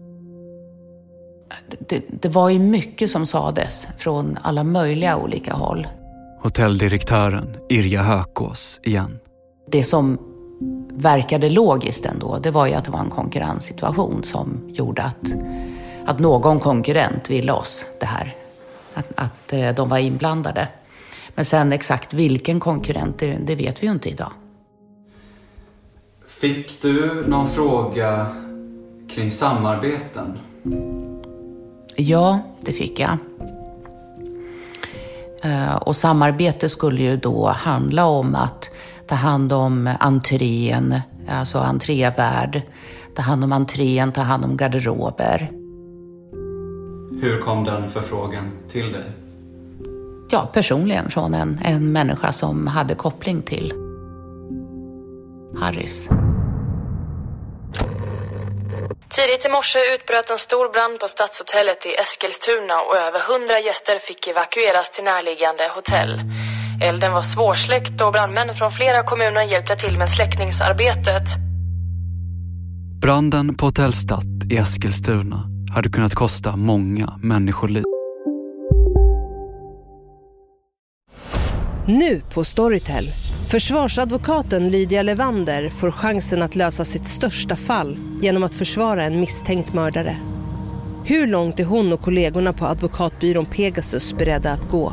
Det, 1.89 2.03
det 2.23 2.29
var 2.29 2.51
ju 2.51 2.59
mycket 2.59 3.11
som 3.11 3.27
sades 3.27 3.87
från 3.99 4.39
alla 4.43 4.65
möjliga 4.65 5.17
olika 5.17 5.55
håll. 5.55 5.87
Hotelldirektören 6.43 7.57
Irja 7.69 8.03
Hökås 8.03 8.81
igen. 8.83 9.19
Det 9.71 9.85
som 9.85 10.19
verkade 10.93 11.51
logiskt 11.51 12.07
ändå, 12.07 12.39
det 12.39 12.51
var 12.51 12.67
ju 12.67 12.75
att 12.75 12.85
det 12.85 12.91
var 12.91 13.01
en 13.01 13.11
konkurrenssituation 13.11 14.25
som 14.25 14.61
gjorde 14.69 15.03
att, 15.03 15.33
att 16.07 16.19
någon 16.19 16.61
konkurrent 16.61 17.31
ville 17.31 17.53
oss 17.53 17.87
det 18.01 18.07
här. 18.07 18.37
Att, 18.95 19.07
att 19.15 19.53
eh, 19.53 19.75
de 19.75 19.89
var 19.89 19.99
inblandade. 19.99 20.69
Men 21.35 21.45
sen 21.45 21.73
exakt 21.73 22.15
vilken 22.15 22.61
konkurrent, 22.61 23.19
det, 23.19 23.39
det 23.41 23.55
vet 23.55 23.83
vi 23.83 23.87
ju 23.87 23.93
inte 23.93 24.09
idag. 24.09 24.33
Fick 26.27 26.83
du 26.83 27.25
någon 27.29 27.49
fråga 27.49 28.27
kring 29.11 29.31
samarbeten? 29.31 30.39
Ja, 31.97 32.41
det 32.61 32.73
fick 32.73 33.01
jag. 33.01 33.17
Eh, 35.43 35.77
och 35.77 35.97
samarbete 35.97 36.69
skulle 36.69 37.03
ju 37.03 37.17
då 37.17 37.47
handla 37.47 38.07
om 38.07 38.35
att 38.35 38.71
ta 39.09 39.15
hand 39.15 39.53
om 39.53 39.91
entrén, 40.01 41.01
alltså 41.29 41.59
entrévärd, 41.59 42.63
ta 43.15 43.23
hand 43.23 43.45
om 43.45 43.53
entrén, 43.53 44.13
ta 44.13 44.21
hand 44.21 44.45
om 44.45 44.57
garderober. 44.57 45.51
Hur 47.23 47.41
kom 47.41 47.65
den 47.65 47.91
förfrågan 47.91 48.51
till 48.69 48.93
dig? 48.93 49.05
Ja, 50.31 50.51
personligen 50.53 51.11
från 51.11 51.35
en, 51.35 51.59
en 51.65 51.93
människa 51.93 52.33
som 52.33 52.67
hade 52.67 52.95
koppling 52.95 53.43
till 53.43 53.73
Harris. 55.61 56.09
Tidigt 59.09 59.47
i 59.47 59.49
morse 59.49 59.79
utbröt 59.95 60.31
en 60.31 60.39
stor 60.39 60.69
brand 60.73 61.01
på 61.01 61.09
Stadshotellet 61.09 61.87
i 61.87 61.95
Eskilstuna 61.95 62.81
och 62.81 62.97
över 62.97 63.21
hundra 63.21 63.61
gäster 63.61 63.99
fick 63.99 64.27
evakueras 64.27 64.91
till 64.91 65.05
närliggande 65.05 65.71
hotell. 65.75 66.21
Elden 66.81 67.13
var 67.13 67.23
svårsläckt 67.23 68.01
och 68.01 68.13
brandmän 68.13 68.55
från 68.55 68.73
flera 68.73 69.03
kommuner 69.03 69.43
hjälpte 69.43 69.77
till 69.77 69.99
med 69.99 70.11
släckningsarbetet. 70.11 71.23
Branden 73.03 73.55
på 73.55 73.67
Hotell 73.67 73.93
Stadt 73.93 74.25
i 74.51 74.57
Eskilstuna 74.57 75.37
hade 75.75 75.89
kunnat 75.89 76.15
kosta 76.15 76.57
många 76.57 77.13
människoliv. 77.23 77.85
Nu 81.87 82.21
på 82.35 82.45
Storytel. 82.45 83.05
Försvarsadvokaten 83.49 84.71
Lydia 84.71 85.03
Levander 85.03 85.69
får 85.69 85.91
chansen 85.91 86.43
att 86.43 86.57
lösa 86.57 86.85
sitt 86.85 87.07
största 87.07 87.57
fall 87.57 87.99
genom 88.23 88.43
att 88.43 88.55
försvara 88.55 89.05
en 89.05 89.21
misstänkt 89.21 89.73
mördare. 89.73 90.17
Hur 91.05 91.27
långt 91.27 91.61
är 91.61 91.65
hon 91.65 91.93
och 91.93 92.01
kollegorna 92.01 92.53
på 92.53 92.67
advokatbyrån 92.67 93.47
Pegasus 93.47 94.15
beredda 94.15 94.53
att 94.53 94.69
gå? 94.69 94.93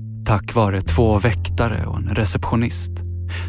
tack 0.25 0.55
vare 0.55 0.81
två 0.81 1.17
väktare 1.17 1.85
och 1.85 1.97
en 1.97 2.15
receptionist 2.15 2.91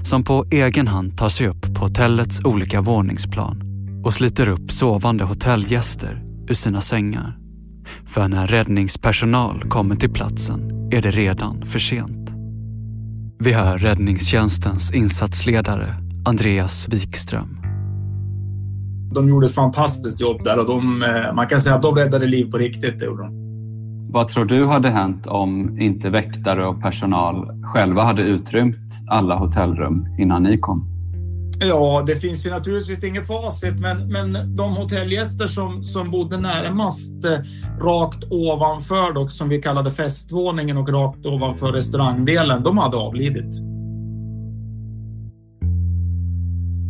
som 0.02 0.24
på 0.24 0.44
egen 0.50 0.88
hand 0.88 1.16
tar 1.16 1.28
sig 1.28 1.48
upp 1.48 1.74
på 1.74 1.84
hotellets 1.84 2.44
olika 2.44 2.80
våningsplan 2.80 3.62
och 4.04 4.14
sliter 4.14 4.48
upp 4.48 4.70
sovande 4.70 5.24
hotellgäster 5.24 6.22
ur 6.48 6.54
sina 6.54 6.80
sängar. 6.80 7.38
För 8.06 8.28
när 8.28 8.46
räddningspersonal 8.46 9.62
kommer 9.68 9.94
till 9.94 10.12
platsen 10.12 10.88
är 10.92 11.02
det 11.02 11.10
redan 11.10 11.64
för 11.64 11.78
sent. 11.78 12.30
Vi 13.38 13.52
hör 13.52 13.78
räddningstjänstens 13.78 14.94
insatsledare 14.94 15.86
Andreas 16.26 16.88
Wikström. 16.88 17.58
De 19.14 19.28
gjorde 19.28 19.46
ett 19.46 19.54
fantastiskt 19.54 20.20
jobb 20.20 20.44
där 20.44 20.58
och 20.58 20.66
de, 20.66 21.02
eh, 21.02 21.34
man 21.34 21.48
kan 21.48 21.60
säga 21.60 21.74
att 21.74 21.82
de 21.82 21.94
räddade 21.94 22.26
liv 22.26 22.50
på 22.50 22.58
riktigt. 22.58 22.98
Det 22.98 23.04
gjorde 23.04 23.22
de. 23.22 23.41
Vad 24.12 24.28
tror 24.28 24.44
du 24.44 24.66
hade 24.66 24.90
hänt 24.90 25.26
om 25.26 25.80
inte 25.80 26.10
väktare 26.10 26.66
och 26.66 26.82
personal 26.82 27.46
själva 27.62 28.02
hade 28.02 28.22
utrymt 28.22 29.00
alla 29.08 29.36
hotellrum 29.36 30.06
innan 30.18 30.42
ni 30.42 30.58
kom? 30.58 30.88
Ja, 31.58 32.04
det 32.06 32.16
finns 32.16 32.46
ju 32.46 32.50
naturligtvis 32.50 33.04
inget 33.04 33.26
facit, 33.26 33.80
men, 33.80 34.12
men 34.12 34.56
de 34.56 34.76
hotellgäster 34.76 35.46
som, 35.46 35.84
som 35.84 36.10
bodde 36.10 36.36
närmast 36.36 37.24
eh, 37.24 37.38
rakt 37.80 38.24
ovanför, 38.30 39.12
dock, 39.12 39.30
som 39.30 39.48
vi 39.48 39.62
kallade 39.62 39.90
festvåningen 39.90 40.76
och 40.76 40.88
rakt 40.88 41.26
ovanför 41.26 41.72
restaurangdelen, 41.72 42.62
de 42.62 42.78
hade 42.78 42.96
avlidit. 42.96 43.56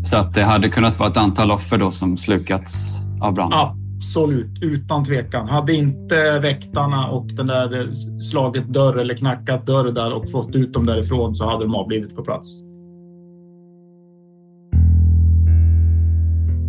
Så 0.05 0.17
att 0.17 0.35
det 0.35 0.45
hade 0.45 0.69
kunnat 0.69 0.99
vara 0.99 1.11
ett 1.11 1.17
antal 1.17 1.51
offer 1.51 1.79
då 1.79 1.91
som 1.91 2.17
slukats 2.17 2.97
av 3.21 3.35
branden? 3.35 3.82
Absolut, 4.03 4.63
utan 4.63 5.05
tvekan. 5.05 5.49
Hade 5.49 5.73
inte 5.73 6.39
väktarna 6.39 7.09
och 7.09 7.27
den 7.27 7.47
där 7.47 7.81
eh, 7.81 7.95
slagit 8.31 8.67
dörr 8.67 8.99
eller 8.99 9.15
knackat 9.15 9.67
dörr 9.67 9.93
där 9.93 10.13
och 10.13 10.31
fått 10.31 10.55
ut 10.55 10.73
dem 10.73 10.87
därifrån 10.87 11.35
så 11.35 11.51
hade 11.51 11.65
de 11.65 11.75
avlidit 11.75 12.17
på 12.17 12.25
plats. 12.25 12.61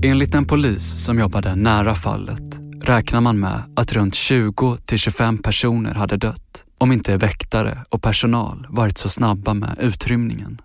Enligt 0.06 0.36
en 0.36 0.46
polis 0.46 1.06
som 1.06 1.20
jobbade 1.20 1.56
nära 1.56 1.94
fallet 1.94 2.60
räknar 2.84 3.22
man 3.22 3.40
med 3.40 3.64
att 3.76 3.94
runt 3.94 4.16
20 4.16 4.78
till 4.86 4.98
25 4.98 5.38
personer 5.38 5.94
hade 5.94 6.18
dött 6.18 6.66
om 6.78 6.92
inte 6.92 7.18
väktare 7.18 7.78
och 7.90 8.02
personal 8.02 8.68
varit 8.70 8.98
så 8.98 9.10
snabba 9.10 9.54
med 9.54 9.78
utrymningen. 9.82 10.62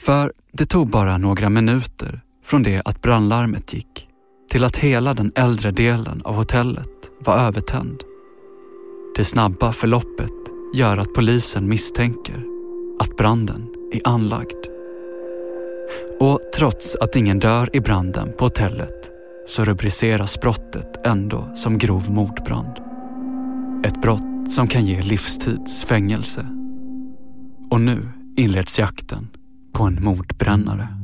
För 0.00 0.32
det 0.52 0.64
tog 0.64 0.90
bara 0.90 1.18
några 1.18 1.48
minuter 1.48 2.20
från 2.44 2.62
det 2.62 2.82
att 2.84 3.02
brandlarmet 3.02 3.74
gick 3.74 4.08
till 4.52 4.64
att 4.64 4.76
hela 4.76 5.14
den 5.14 5.32
äldre 5.34 5.70
delen 5.70 6.22
av 6.24 6.34
hotellet 6.34 7.10
var 7.18 7.38
övertänd. 7.38 8.04
Det 9.16 9.24
snabba 9.24 9.72
förloppet 9.72 10.32
gör 10.74 10.96
att 10.96 11.14
polisen 11.14 11.68
misstänker 11.68 12.44
att 13.00 13.16
branden 13.16 13.68
är 13.92 14.00
anlagd. 14.04 14.66
Och 16.20 16.40
trots 16.56 16.96
att 16.96 17.16
ingen 17.16 17.38
dör 17.38 17.76
i 17.76 17.80
branden 17.80 18.32
på 18.38 18.44
hotellet 18.44 19.10
så 19.46 19.64
rubriceras 19.64 20.40
brottet 20.40 21.06
ändå 21.06 21.50
som 21.54 21.78
grov 21.78 22.10
mordbrand. 22.10 22.76
Ett 23.84 24.02
brott 24.02 24.52
som 24.52 24.68
kan 24.68 24.86
ge 24.86 25.02
livstids 25.02 25.84
fängelse. 25.84 26.46
Och 27.70 27.80
nu 27.80 28.08
inleds 28.36 28.78
jakten 28.78 29.28
på 29.72 29.84
en 29.84 30.04
mordbrännare. 30.04 31.01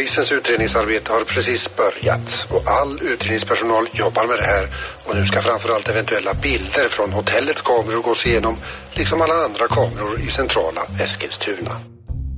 Polisens 0.00 0.32
utredningsarbete 0.32 1.12
har 1.12 1.24
precis 1.24 1.68
börjat 1.76 2.46
och 2.50 2.70
all 2.70 3.02
utredningspersonal 3.02 3.88
jobbar 3.92 4.26
med 4.26 4.38
det 4.38 4.44
här 4.44 4.68
och 5.06 5.16
nu 5.16 5.26
ska 5.26 5.40
framförallt 5.40 5.88
eventuella 5.88 6.34
bilder 6.34 6.88
från 6.88 7.12
hotellets 7.12 7.62
kameror 7.62 8.02
gås 8.02 8.26
igenom 8.26 8.56
liksom 8.92 9.20
alla 9.22 9.34
andra 9.34 9.68
kameror 9.68 10.20
i 10.20 10.30
centrala 10.30 10.82
Eskilstuna. 11.00 11.80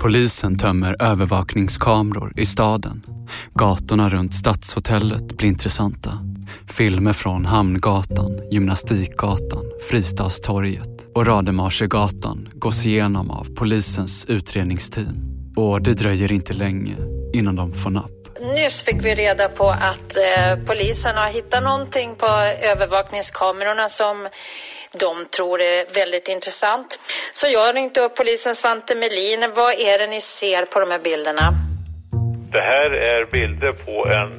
Polisen 0.02 0.58
tömmer 0.58 0.96
övervakningskameror 1.02 2.32
i 2.36 2.46
staden. 2.46 3.02
Gatorna 3.54 4.08
runt 4.08 4.34
Stadshotellet 4.34 5.36
blir 5.36 5.48
intressanta. 5.48 6.10
Filmer 6.68 7.12
från 7.12 7.44
Hamngatan, 7.44 8.40
Gymnastikgatan, 8.50 9.64
Fristadstorget 9.90 11.08
och 11.14 11.26
Rademarsegatan 11.26 12.48
gås 12.54 12.86
igenom 12.86 13.30
av 13.30 13.46
polisens 13.54 14.26
utredningsteam. 14.26 15.31
Och 15.56 15.82
det 15.82 15.94
dröjer 15.94 16.32
inte 16.32 16.52
länge 16.54 16.96
innan 17.34 17.56
de 17.56 17.72
får 17.72 17.90
napp. 17.90 18.22
Nyss 18.54 18.82
fick 18.82 19.04
vi 19.04 19.14
reda 19.14 19.48
på 19.48 19.70
att 19.70 20.16
eh, 20.16 20.64
polisen 20.66 21.16
har 21.16 21.28
hittat 21.28 21.62
någonting 21.62 22.14
på 22.14 22.26
övervakningskamerorna 22.62 23.88
som 23.88 24.28
de 25.00 25.26
tror 25.36 25.60
är 25.60 25.94
väldigt 25.94 26.28
intressant. 26.28 26.98
Så 27.32 27.46
jag 27.48 27.76
ringt 27.76 27.96
upp 27.96 28.16
polisen 28.16 28.54
Svante 28.56 28.94
Melin. 28.94 29.52
Vad 29.54 29.72
är 29.74 29.98
det 29.98 30.06
ni 30.06 30.20
ser 30.20 30.64
på 30.64 30.80
de 30.80 30.90
här 30.90 30.98
bilderna? 30.98 31.52
Det 32.52 32.60
här 32.60 32.90
är 32.90 33.30
bilder 33.30 33.72
på 33.72 34.08
en 34.08 34.32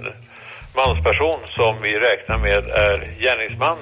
mansperson 0.75 1.39
som 1.47 1.79
vi 1.81 1.99
räknar 1.99 2.37
med 2.37 2.67
är 2.67 2.97
gärningsman. 3.19 3.77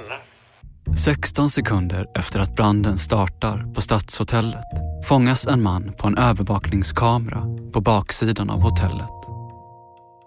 16 0.97 1.49
sekunder 1.49 2.05
efter 2.17 2.39
att 2.39 2.55
branden 2.55 2.97
startar 2.97 3.73
på 3.73 3.81
Stadshotellet 3.81 4.65
fångas 5.03 5.47
en 5.47 5.63
man 5.63 5.93
på 5.97 6.07
en 6.07 6.17
övervakningskamera 6.17 7.43
på 7.73 7.81
baksidan 7.81 8.49
av 8.49 8.61
hotellet. 8.61 9.11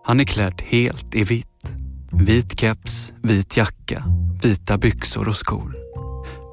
Han 0.04 0.20
är 0.20 0.24
klädd 0.24 0.62
helt 0.66 1.14
i 1.14 1.24
vitt. 1.24 1.46
Vit 2.12 2.60
keps, 2.60 3.12
vit 3.22 3.56
jacka, 3.56 4.04
vita 4.42 4.78
byxor 4.78 5.28
och 5.28 5.36
skor. 5.36 5.74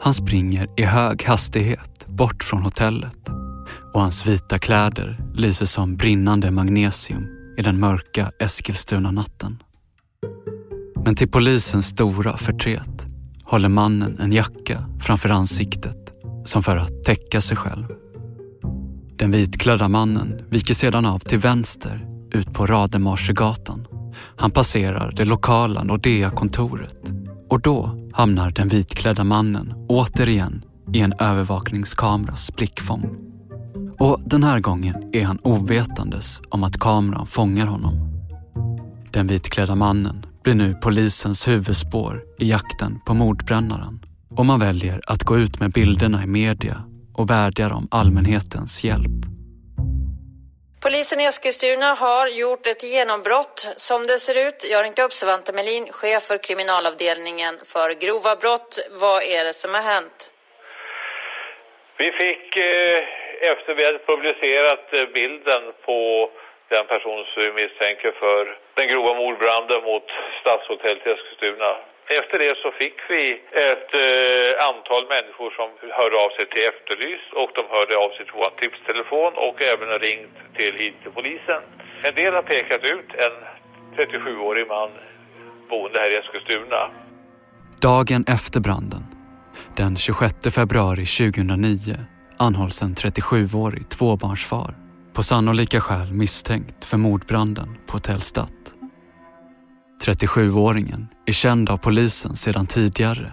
Han 0.01 0.13
springer 0.13 0.67
i 0.77 0.83
hög 0.83 1.23
hastighet 1.23 2.07
bort 2.07 2.43
från 2.43 2.61
hotellet 2.61 3.29
och 3.93 4.01
hans 4.01 4.27
vita 4.27 4.59
kläder 4.59 5.23
lyser 5.33 5.65
som 5.65 5.95
brinnande 5.95 6.51
magnesium 6.51 7.27
i 7.57 7.61
den 7.61 7.79
mörka 7.79 8.31
Eskilstuna-natten. 8.39 9.63
Men 11.05 11.15
till 11.15 11.29
polisens 11.29 11.85
stora 11.85 12.37
förtret 12.37 13.11
håller 13.51 13.69
mannen 13.69 14.17
en 14.19 14.31
jacka 14.31 14.85
framför 14.99 15.29
ansiktet 15.29 15.97
som 16.45 16.63
för 16.63 16.77
att 16.77 17.03
täcka 17.03 17.41
sig 17.41 17.57
själv. 17.57 17.85
Den 19.17 19.31
vitklädda 19.31 19.87
mannen 19.87 20.41
viker 20.49 20.73
sedan 20.73 21.05
av 21.05 21.19
till 21.19 21.37
vänster 21.37 22.07
ut 22.33 22.53
på 22.53 22.65
Rademarsegatan. 22.65 23.87
Han 24.37 24.51
passerar 24.51 25.13
det 25.15 25.25
lokala 25.25 25.83
Nordea-kontoret 25.83 27.13
och 27.49 27.61
då 27.61 28.09
hamnar 28.13 28.51
den 28.51 28.67
vitklädda 28.67 29.23
mannen 29.23 29.73
återigen 29.89 30.63
i 30.93 30.99
en 30.99 31.13
övervakningskameras 31.19 32.55
blickfång. 32.55 33.17
Och 33.99 34.19
den 34.25 34.43
här 34.43 34.59
gången 34.59 35.09
är 35.13 35.23
han 35.23 35.39
ovetandes 35.43 36.41
om 36.49 36.63
att 36.63 36.79
kameran 36.79 37.27
fångar 37.27 37.65
honom. 37.65 37.93
Den 39.11 39.27
vitklädda 39.27 39.75
mannen 39.75 40.25
blir 40.43 40.56
nu 40.56 40.73
polisens 40.84 41.47
huvudspår 41.47 42.13
i 42.39 42.45
jakten 42.49 42.91
på 43.08 43.13
mordbrännaren 43.13 43.95
och 44.38 44.45
man 44.45 44.60
väljer 44.60 44.97
att 45.12 45.23
gå 45.30 45.34
ut 45.38 45.60
med 45.62 45.71
bilderna 45.71 46.17
i 46.23 46.27
media 46.27 46.77
och 47.19 47.30
vädjar 47.30 47.71
om 47.80 47.86
allmänhetens 47.91 48.84
hjälp. 48.84 49.21
Polisen 50.86 51.19
i 51.19 51.25
Eskilstuna 51.25 51.93
har 51.93 52.27
gjort 52.27 52.67
ett 52.67 52.84
genombrott. 52.84 53.58
Som 53.77 54.08
det 54.08 54.17
ser 54.17 54.47
ut, 54.47 54.60
jag 54.71 54.84
ringt 54.84 54.99
upp 54.99 55.13
Svante 55.13 55.54
Melin, 55.54 55.88
chef 55.91 56.23
för 56.23 56.38
kriminalavdelningen 56.38 57.60
för 57.65 57.89
grova 58.04 58.36
brott. 58.36 58.80
Vad 58.91 59.23
är 59.23 59.43
det 59.45 59.54
som 59.54 59.73
har 59.73 59.82
hänt? 59.82 60.32
Vi 61.97 62.12
fick, 62.12 62.58
eh, 62.58 62.99
efter 63.51 63.75
vi 63.75 63.86
hade 63.86 63.99
publicerat 64.12 64.93
eh, 64.93 65.06
bilden 65.13 65.63
på 65.86 66.30
den 66.75 66.88
person 66.93 67.19
som 67.31 67.39
vi 67.43 67.51
misstänker 67.62 68.12
för 68.23 68.41
den 68.77 68.88
grova 68.91 69.13
mordbranden 69.21 69.79
mot 69.89 70.07
Stadshotellet 70.41 71.07
i 71.07 71.10
Eskilstuna. 71.13 71.71
Efter 72.19 72.38
det 72.43 72.53
så 72.63 72.69
fick 72.81 72.97
vi 73.13 73.23
ett 73.69 73.91
eh, 74.05 74.51
antal 74.69 75.03
människor 75.15 75.49
som 75.57 75.69
hörde 75.99 76.17
av 76.25 76.29
sig 76.38 76.45
till 76.49 76.63
Efterlyst 76.71 77.29
och 77.41 77.51
de 77.57 77.63
hörde 77.75 77.93
av 78.03 78.10
sig 78.15 78.23
till 78.25 78.39
vår 78.41 78.53
tipstelefon 78.62 79.34
och 79.47 79.57
även 79.71 79.89
ringt 80.07 80.38
till 80.57 80.73
hit 80.81 80.97
till 81.01 81.13
polisen. 81.19 81.62
En 82.07 82.15
del 82.21 82.34
har 82.38 82.45
pekat 82.53 82.84
ut 82.95 83.10
en 83.25 83.36
37-årig 83.97 84.67
man 84.67 84.89
boende 85.69 85.99
här 85.99 86.10
i 86.13 86.15
Eskilstuna. 86.15 86.81
Dagen 87.89 88.21
efter 88.36 88.60
branden, 88.67 89.03
Den 89.77 89.93
26 89.97 90.34
februari 90.55 91.05
2009 91.05 91.95
anhålls 92.47 92.81
en 92.81 92.93
37-årig 93.03 93.89
tvåbarnsfar 93.89 94.80
på 95.13 95.24
sannolika 95.24 95.80
skäl 95.80 96.12
misstänkt 96.12 96.86
för 96.86 96.97
mordbranden 96.97 97.78
på 97.88 97.93
Hotell 97.93 98.21
Stadt. 98.21 98.74
37-åringen 100.08 101.08
är 101.26 101.34
känd 101.34 101.69
av 101.69 101.78
polisen 101.78 102.36
sedan 102.36 102.67
tidigare 102.67 103.32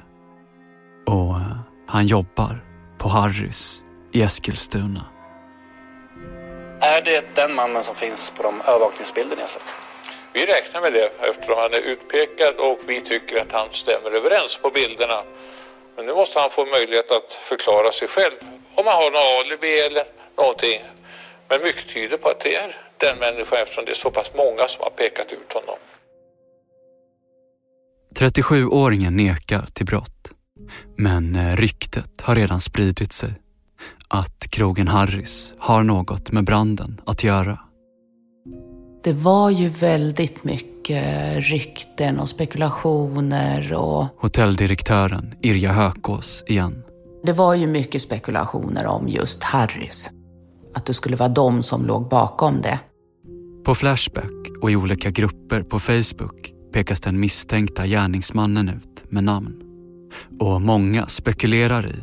och 1.06 1.36
eh, 1.36 1.56
han 1.86 2.06
jobbar 2.06 2.64
på 2.98 3.08
Harrys 3.08 3.82
i 4.12 4.22
Eskilstuna. 4.22 5.04
Är 6.80 7.02
det 7.02 7.24
den 7.34 7.54
mannen 7.54 7.82
som 7.82 7.94
finns 7.94 8.32
på 8.36 8.42
de 8.42 8.60
övervakningsbilder 8.60 9.36
ni 9.36 9.42
har 9.42 9.48
släppt? 9.48 9.72
Vi 10.32 10.46
räknar 10.46 10.80
med 10.80 10.92
det 10.92 11.10
eftersom 11.30 11.58
han 11.58 11.74
är 11.74 11.78
utpekad 11.78 12.54
och 12.56 12.78
vi 12.86 13.00
tycker 13.00 13.36
att 13.40 13.52
han 13.52 13.68
stämmer 13.72 14.10
överens 14.10 14.58
på 14.62 14.70
bilderna. 14.70 15.22
Men 15.96 16.06
nu 16.06 16.14
måste 16.14 16.40
han 16.40 16.50
få 16.50 16.66
möjlighet 16.66 17.10
att 17.10 17.32
förklara 17.32 17.92
sig 17.92 18.08
själv 18.08 18.36
om 18.74 18.86
han 18.86 18.96
har 18.96 19.10
något 19.10 19.46
alibi 19.46 19.80
eller 19.80 20.04
någonting. 20.36 20.80
Men 21.48 21.62
mycket 21.62 21.88
tyder 21.88 22.16
på 22.16 22.28
att 22.28 22.40
det 22.40 22.54
är 22.54 22.76
den 22.98 23.18
människan 23.18 23.58
eftersom 23.62 23.84
det 23.84 23.90
är 23.90 23.94
så 23.94 24.10
pass 24.10 24.30
många 24.34 24.68
som 24.68 24.80
har 24.80 24.90
pekat 24.90 25.32
ut 25.32 25.52
honom. 25.52 25.78
37-åringen 28.20 29.16
nekar 29.16 29.66
till 29.74 29.86
brott. 29.86 30.32
Men 30.96 31.36
eh, 31.36 31.56
ryktet 31.56 32.20
har 32.20 32.34
redan 32.34 32.60
spridit 32.60 33.12
sig 33.12 33.30
att 34.08 34.50
krogen 34.50 34.88
Harrys 34.88 35.54
har 35.58 35.82
något 35.82 36.32
med 36.32 36.44
branden 36.44 37.00
att 37.06 37.24
göra. 37.24 37.58
Det 39.04 39.12
var 39.12 39.50
ju 39.50 39.68
väldigt 39.68 40.44
mycket 40.44 41.04
rykten 41.36 42.18
och 42.18 42.28
spekulationer 42.28 43.74
och... 43.74 44.06
Hotelldirektören 44.16 45.34
Irja 45.42 45.72
Hökås 45.72 46.44
igen. 46.46 46.84
Det 47.24 47.32
var 47.32 47.54
ju 47.54 47.66
mycket 47.66 48.02
spekulationer 48.02 48.86
om 48.86 49.08
just 49.08 49.42
Harrys. 49.42 50.10
Att 50.74 50.86
det 50.86 50.94
skulle 50.94 51.16
vara 51.16 51.28
de 51.28 51.62
som 51.62 51.86
låg 51.86 52.08
bakom 52.08 52.60
det. 52.60 52.80
På 53.64 53.74
Flashback 53.74 54.62
och 54.62 54.70
i 54.70 54.76
olika 54.76 55.10
grupper 55.10 55.62
på 55.62 55.78
Facebook 55.78 56.52
pekas 56.72 57.00
den 57.00 57.20
misstänkta 57.20 57.86
gärningsmannen 57.86 58.68
ut 58.68 59.04
med 59.10 59.24
namn. 59.24 59.54
Och 60.40 60.62
många 60.62 61.06
spekulerar 61.06 61.86
i 61.86 61.94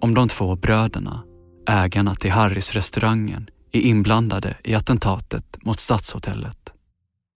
om 0.00 0.14
de 0.14 0.28
två 0.28 0.56
bröderna, 0.56 1.22
ägarna 1.68 2.14
till 2.14 2.30
Harrys 2.30 2.72
restaurangen, 2.74 3.46
är 3.72 3.80
inblandade 3.80 4.56
i 4.64 4.74
attentatet 4.74 5.64
mot 5.64 5.80
Stadshotellet. 5.80 6.72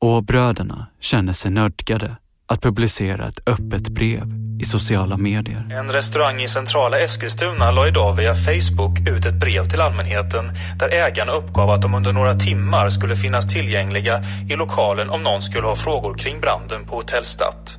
Och 0.00 0.24
bröderna 0.24 0.86
känner 1.00 1.32
sig 1.32 1.50
nödgade 1.50 2.16
att 2.48 2.62
publicera 2.62 3.26
ett 3.26 3.48
öppet 3.48 3.88
brev 3.88 4.22
i 4.60 4.64
sociala 4.64 5.16
medier. 5.16 5.72
En 5.72 5.92
restaurang 5.92 6.42
i 6.42 6.48
centrala 6.48 6.98
Eskilstuna 6.98 7.70
la 7.70 7.88
idag 7.88 8.16
via 8.16 8.34
Facebook 8.34 9.08
ut 9.08 9.26
ett 9.26 9.40
brev 9.40 9.68
till 9.70 9.80
allmänheten 9.80 10.50
där 10.78 10.88
ägarna 10.88 11.32
uppgav 11.32 11.70
att 11.70 11.82
de 11.82 11.94
under 11.94 12.12
några 12.12 12.34
timmar 12.34 12.88
skulle 12.88 13.16
finnas 13.16 13.52
tillgängliga 13.52 14.24
i 14.50 14.56
lokalen 14.56 15.10
om 15.10 15.22
någon 15.22 15.42
skulle 15.42 15.66
ha 15.66 15.76
frågor 15.76 16.14
kring 16.14 16.40
branden 16.40 16.84
på 16.86 16.96
Hotell 16.96 17.24
Stadt. 17.24 17.78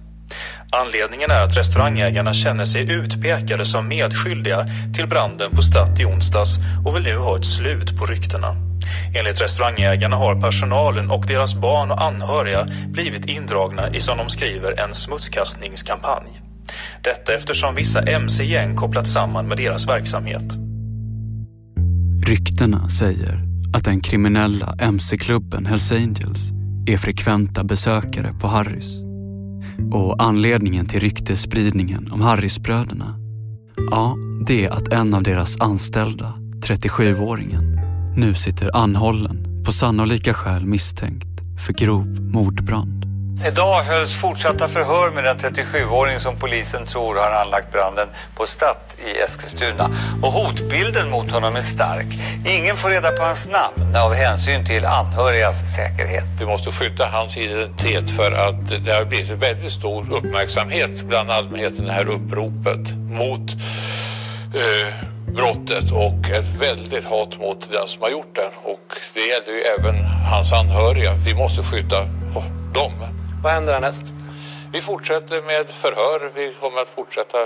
Anledningen 0.72 1.32
är 1.32 1.42
att 1.42 1.58
restaurangägarna 1.58 2.34
känner 2.34 2.66
sig 2.66 2.92
utpekade 2.92 3.66
som 3.66 3.88
medskyldiga 3.88 4.68
till 4.96 5.08
branden 5.08 5.52
på 5.52 5.62
Statt 5.62 6.00
i 6.00 6.06
onsdags 6.06 6.58
och 6.86 6.96
vill 6.96 7.04
nu 7.04 7.18
ha 7.18 7.38
ett 7.38 7.46
slut 7.46 7.98
på 7.98 8.06
ryktena. 8.06 8.56
Enligt 9.16 9.42
restaurangägarna 9.42 10.16
har 10.16 10.42
personalen 10.42 11.12
och 11.12 11.26
deras 11.28 11.56
barn 11.56 11.92
och 11.92 12.04
anhöriga 12.04 12.68
blivit 12.88 13.26
indragna 13.26 13.96
i 13.96 14.00
som 14.00 14.18
de 14.18 14.30
skriver 14.30 14.80
en 14.80 14.96
smutskastningskampanj. 14.96 16.42
Detta 17.04 17.34
eftersom 17.34 17.76
vissa 17.76 18.02
mc-gäng 18.02 18.76
kopplats 18.76 19.12
samman 19.12 19.48
med 19.48 19.58
deras 19.58 19.88
verksamhet. 19.88 20.54
Ryktena 22.28 22.90
säger 22.90 23.44
att 23.74 23.84
den 23.84 24.02
kriminella 24.02 24.74
mc-klubben 24.80 25.66
Hells 25.66 25.92
Angels 25.92 26.52
är 26.88 26.98
frekventa 26.98 27.64
besökare 27.64 28.34
på 28.42 28.48
Harrys. 28.48 29.07
Och 29.92 30.24
anledningen 30.24 30.86
till 30.86 31.00
ryktesspridningen 31.00 32.12
om 32.12 32.22
Harrisbröderna, 32.22 33.20
ja, 33.92 34.16
det 34.48 34.66
är 34.66 34.70
att 34.70 34.94
en 34.94 35.14
av 35.14 35.24
deras 35.24 35.62
anställda, 35.62 36.34
37-åringen, 36.68 37.80
nu 38.18 38.34
sitter 38.34 38.76
anhållen 38.76 39.64
på 39.66 39.72
sannolika 39.72 40.34
skäl 40.34 40.66
misstänkt 40.66 41.42
för 41.66 41.74
grov 41.74 42.22
mordbrand. 42.22 43.07
Idag 43.46 43.84
hölls 43.84 44.14
fortsatta 44.14 44.68
förhör 44.68 45.12
med 45.12 45.24
den 45.24 45.38
37-åring 45.38 46.20
som 46.20 46.36
polisen 46.36 46.86
tror 46.86 47.16
har 47.16 47.32
anlagt 47.32 47.72
branden 47.72 48.08
på 48.36 48.46
Statt 48.46 48.96
i 48.98 49.20
Eskilstuna. 49.20 49.90
Och 50.22 50.32
hotbilden 50.32 51.10
mot 51.10 51.32
honom 51.32 51.56
är 51.56 51.62
stark. 51.62 52.06
Ingen 52.46 52.76
får 52.76 52.90
reda 52.90 53.12
på 53.12 53.24
hans 53.24 53.48
namn 53.48 53.96
av 53.96 54.14
hänsyn 54.14 54.66
till 54.66 54.86
anhörigas 54.86 55.76
säkerhet. 55.76 56.26
Vi 56.40 56.46
måste 56.46 56.72
skydda 56.72 57.06
hans 57.08 57.38
identitet 57.38 58.10
för 58.10 58.32
att 58.32 58.86
det 58.86 58.94
har 58.94 59.06
blivit 59.06 59.30
väldigt 59.30 59.72
stor 59.72 60.14
uppmärksamhet 60.14 61.02
bland 61.02 61.32
allmänheten, 61.32 61.86
det 61.86 61.94
här 61.94 62.10
uppropet 62.10 62.96
mot 63.10 63.52
eh, 64.56 64.94
brottet 65.34 65.92
och 65.92 66.30
ett 66.30 66.48
väldigt 66.60 67.06
hat 67.06 67.40
mot 67.40 67.72
den 67.72 67.88
som 67.88 68.02
har 68.02 68.10
gjort 68.10 68.36
det. 68.36 68.50
Och 68.64 68.94
det 69.14 69.20
gäller 69.20 69.54
ju 69.54 69.62
även 69.62 70.06
hans 70.06 70.52
anhöriga. 70.52 71.14
Vi 71.26 71.34
måste 71.34 71.64
skydda 71.64 72.06
dem. 72.74 73.17
Vad 73.44 73.54
händer 73.54 73.74
härnäst? 73.74 74.04
Vi 74.74 74.82
fortsätter 74.82 75.42
med 75.42 75.66
förhör. 75.82 76.32
Vi 76.36 76.56
kommer 76.62 76.82
att 76.82 76.90
fortsätta 76.96 77.38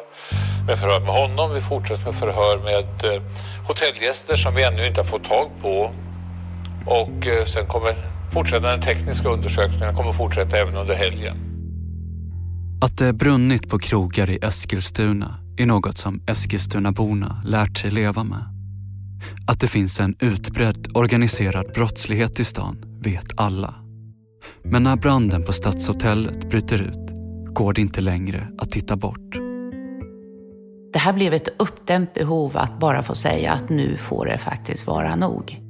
med 0.67 0.79
förhör 0.79 0.99
med 0.99 1.13
honom. 1.13 1.53
Vi 1.53 1.61
fortsätter 1.61 2.05
med 2.05 2.15
förhör 2.15 2.57
med 2.57 3.13
eh, 3.15 3.21
hotellgäster 3.67 4.35
som 4.35 4.55
vi 4.55 4.63
ännu 4.63 4.87
inte 4.87 5.01
har 5.01 5.07
fått 5.07 5.23
tag 5.23 5.49
på. 5.61 5.91
Och 6.85 7.27
eh, 7.27 7.45
sen 7.45 7.67
kommer 7.67 7.95
fortsätta 8.33 8.71
den 8.71 8.81
tekniska 8.81 9.29
undersökningen 9.29 9.95
kommer 9.95 10.13
fortsätta 10.13 10.57
även 10.57 10.75
under 10.75 10.95
helgen. 10.95 11.37
Att 12.81 12.97
det 12.97 13.13
brunnit 13.13 13.69
på 13.69 13.79
krogar 13.79 14.29
i 14.29 14.39
Eskilstuna 14.41 15.39
är 15.57 15.65
något 15.65 15.97
som 15.97 16.23
Eskilstunaborna 16.27 17.41
lärt 17.45 17.77
sig 17.77 17.91
leva 17.91 18.23
med. 18.23 18.43
Att 19.47 19.59
det 19.59 19.67
finns 19.67 19.99
en 19.99 20.15
utbredd 20.19 20.87
organiserad 20.93 21.71
brottslighet 21.73 22.39
i 22.39 22.43
stan 22.43 22.77
vet 23.03 23.25
alla. 23.37 23.80
Men 24.63 24.83
när 24.83 24.95
branden 24.95 25.43
på 25.43 25.53
Stadshotellet 25.53 26.49
bryter 26.49 26.81
ut 26.81 27.11
går 27.53 27.73
det 27.73 27.81
inte 27.81 28.01
längre 28.01 28.47
att 28.57 28.69
titta 28.69 28.95
bort. 28.95 29.35
Det 30.93 30.99
här 30.99 31.13
blev 31.13 31.33
ett 31.33 31.49
uppdämt 31.57 32.13
behov 32.13 32.57
att 32.57 32.79
bara 32.79 33.03
få 33.03 33.15
säga 33.15 33.51
att 33.51 33.69
nu 33.69 33.97
får 33.97 34.25
det 34.25 34.37
faktiskt 34.37 34.87
vara 34.87 35.15
nog. 35.15 35.61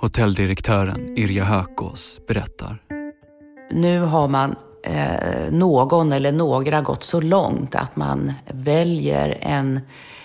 Hotelldirektören 0.00 1.18
Irja 1.18 1.44
Hökås 1.44 2.20
berättar. 2.28 2.82
Nu 3.70 4.00
har 4.00 4.28
man 4.28 4.56
eh, 4.84 5.50
någon 5.52 6.12
eller 6.12 6.32
några 6.32 6.80
gått 6.80 7.02
så 7.02 7.20
långt 7.20 7.74
att 7.74 7.96
man 7.96 8.32
väljer 8.52 9.38
en 9.40 9.80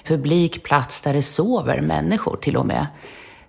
publik 0.08 0.64
plats 0.64 1.02
där 1.02 1.14
det 1.14 1.22
sover 1.22 1.82
människor 1.82 2.38
till 2.42 2.58
och 2.58 2.66
med. 2.66 2.88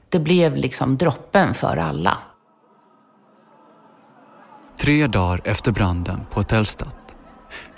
Det 0.08 0.18
blev 0.18 0.56
liksom 0.56 0.96
droppen 0.96 1.54
för 1.54 1.76
alla. 1.76 2.18
Tre 4.78 5.06
dagar 5.06 5.40
efter 5.44 5.72
branden 5.72 6.20
på 6.30 6.40
Hotellstadt, 6.40 7.16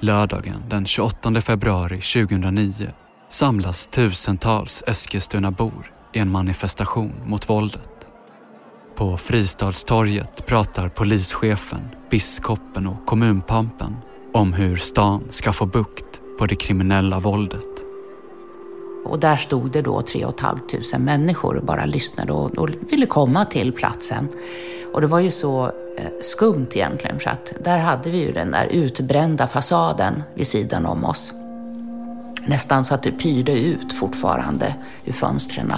lördagen 0.00 0.64
den 0.68 0.86
28 0.86 1.40
februari 1.40 2.00
2009, 2.00 2.72
samlas 3.28 3.88
tusentals 3.88 4.84
Eskilstunabor 4.86 5.92
i 6.14 6.18
en 6.18 6.30
manifestation 6.30 7.12
mot 7.24 7.48
våldet. 7.48 7.90
På 8.96 9.16
Fristadstorget 9.16 10.46
pratar 10.46 10.88
polischefen, 10.88 11.80
biskopen 12.10 12.86
och 12.86 13.06
kommunpampen 13.06 13.96
om 14.34 14.52
hur 14.52 14.76
stan 14.76 15.24
ska 15.30 15.52
få 15.52 15.66
bukt 15.66 16.20
på 16.38 16.46
det 16.46 16.56
kriminella 16.56 17.20
våldet. 17.20 17.68
Och 19.04 19.20
där 19.20 19.36
stod 19.36 19.70
det 19.70 19.82
då 19.82 20.02
3 20.02 20.26
500 20.40 20.98
människor 20.98 21.56
och 21.56 21.64
bara 21.64 21.84
lyssnade 21.84 22.32
och, 22.32 22.58
och 22.58 22.68
ville 22.90 23.06
komma 23.06 23.44
till 23.44 23.72
platsen. 23.72 24.28
Och 24.94 25.00
det 25.00 25.06
var 25.06 25.20
ju 25.20 25.30
så 25.30 25.72
Eh, 25.96 26.10
skumt 26.20 26.68
egentligen 26.74 27.18
för 27.18 27.30
att 27.30 27.52
där 27.64 27.78
hade 27.78 28.10
vi 28.10 28.26
ju 28.26 28.32
den 28.32 28.50
där 28.50 28.66
utbrända 28.70 29.46
fasaden 29.46 30.22
vid 30.34 30.46
sidan 30.46 30.86
om 30.86 31.04
oss. 31.04 31.34
Nästan 32.46 32.84
så 32.84 32.94
att 32.94 33.02
det 33.02 33.12
pyrde 33.12 33.58
ut 33.58 33.92
fortfarande 33.92 34.74
ur 35.04 35.12
fönstren. 35.12 35.72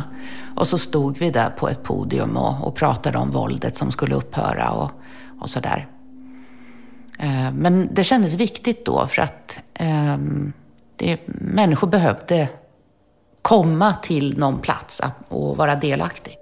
Och 0.57 0.69
så 0.69 0.79
stod 0.79 1.19
vi 1.19 1.31
där 1.31 1.51
på 1.51 1.69
ett 1.69 1.83
podium 1.83 2.37
och, 2.37 2.67
och 2.67 2.75
pratade 2.75 3.19
om 3.19 3.31
våldet 3.31 3.77
som 3.77 3.91
skulle 3.91 4.15
upphöra 4.15 4.71
och, 4.71 4.91
och 5.41 5.51
sådär. 5.51 5.89
Eh, 7.19 7.53
men 7.53 7.95
det 7.95 8.05
kändes 8.05 8.35
viktigt 8.35 8.87
då 8.87 9.07
för 9.07 9.23
att 9.23 9.59
eh, 9.75 10.17
det, 10.97 11.21
människor 11.27 11.89
behövde 11.89 12.49
komma 13.43 13.95
till 13.95 14.39
någon 14.39 14.59
plats 14.59 15.01
att, 15.01 15.15
och 15.29 15.57
vara 15.57 15.75
delaktig. 15.75 16.39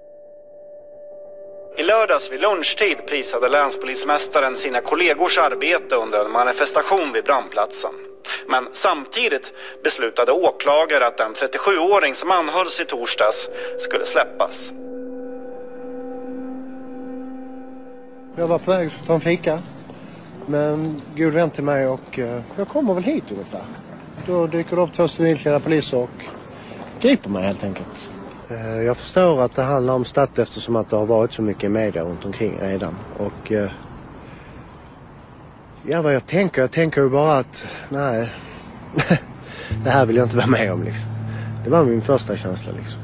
I 1.77 1.83
lördags 1.83 2.31
vid 2.31 2.41
lunchtid 2.41 2.97
prisade 3.07 3.49
länspolismästaren 3.49 4.55
sina 4.55 4.81
kollegors 4.81 5.37
arbete 5.37 5.95
under 5.95 6.25
en 6.25 6.31
manifestation 6.31 7.13
vid 7.13 7.23
brandplatsen. 7.23 7.93
Men 8.47 8.67
samtidigt 8.71 9.53
beslutade 9.83 10.31
åklagare 10.31 11.07
att 11.07 11.17
den 11.17 11.33
37-åring 11.33 12.15
som 12.15 12.31
anhölls 12.31 12.79
i 12.79 12.85
torsdags 12.85 13.49
skulle 13.79 14.05
släppas. 14.05 14.71
Jag 18.35 18.47
var 18.47 18.59
på 18.59 18.71
väg 18.71 18.87
att 18.87 19.07
ta 19.07 19.13
en 19.13 19.21
fika 19.21 19.59
med 20.45 20.69
en 20.69 21.01
god 21.15 21.33
vän 21.33 21.51
till 21.51 21.63
mig 21.63 21.87
och 21.87 22.19
eh, 22.19 22.41
jag 22.55 22.67
kommer 22.67 22.93
väl 22.93 23.03
hit 23.03 23.31
ungefär. 23.31 23.63
Då 24.25 24.47
dyker 24.47 24.75
det 24.75 24.81
upp 24.81 24.93
två 24.93 25.07
civilklädda 25.07 25.59
poliser 25.59 25.97
och 25.97 26.25
griper 27.01 27.29
mig 27.29 27.43
helt 27.43 27.63
enkelt. 27.63 28.16
Eh, 28.49 28.81
jag 28.81 28.97
förstår 28.97 29.41
att 29.41 29.55
det 29.55 29.61
handlar 29.61 29.93
om 29.93 30.05
Statt 30.05 30.39
eftersom 30.39 30.75
att 30.75 30.89
det 30.89 30.95
har 30.95 31.05
varit 31.05 31.33
så 31.33 31.41
mycket 31.41 31.71
media 31.71 32.03
runt 32.03 32.25
omkring 32.25 32.59
redan. 32.61 32.95
Och 33.17 33.51
eh, 33.51 33.69
ja, 35.83 36.01
vad 36.01 36.15
jag 36.15 36.25
tänker? 36.27 36.61
Jag 36.61 36.71
tänker 36.71 37.01
ju 37.01 37.09
bara 37.09 37.37
att 37.37 37.65
nej, 37.89 38.33
det 39.83 39.89
här 39.89 40.05
vill 40.05 40.15
jag 40.15 40.25
inte 40.25 40.37
vara 40.37 40.47
med 40.47 40.73
om 40.73 40.83
liksom. 40.83 41.09
Det 41.63 41.69
var 41.69 41.85
min 41.85 42.01
första 42.01 42.35
känsla 42.35 42.71
liksom. 42.71 43.01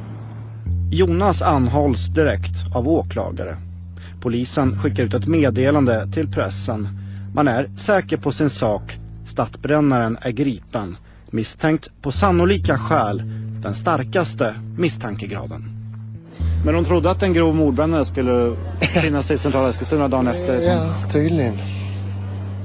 Jonas 0.91 1.41
anhålls 1.41 2.08
direkt 2.08 2.75
av 2.75 2.88
åklagare. 2.88 3.58
Polisen 4.21 4.79
skickar 4.79 5.03
ut 5.03 5.13
ett 5.13 5.27
meddelande 5.27 6.12
till 6.13 6.32
pressen. 6.32 6.88
Man 7.36 7.47
är 7.47 7.69
säker 7.77 8.17
på 8.17 8.32
sin 8.32 8.49
sak. 8.49 8.97
Stadsbrännaren 9.27 10.17
är 10.21 10.32
gripen. 10.32 10.97
Misstänkt 11.29 11.91
på 12.01 12.12
sannolika 12.12 12.77
skäl. 12.77 13.42
Den 13.63 13.73
starkaste 13.73 14.56
misstankegraden. 14.78 15.63
Men 16.65 16.73
de 16.73 16.86
trodde 16.86 17.12
att 17.12 17.23
en 17.23 17.34
grov 17.34 17.56
mordbrännare 17.56 18.06
skulle 18.06 18.56
finnas 18.80 19.32
i 19.32 19.38
centrala 19.38 19.69
Eskilstuna 19.69 20.08
dagen 20.08 20.28
efter? 20.28 20.62
Ja, 20.62 20.93
tydligen. 21.12 21.54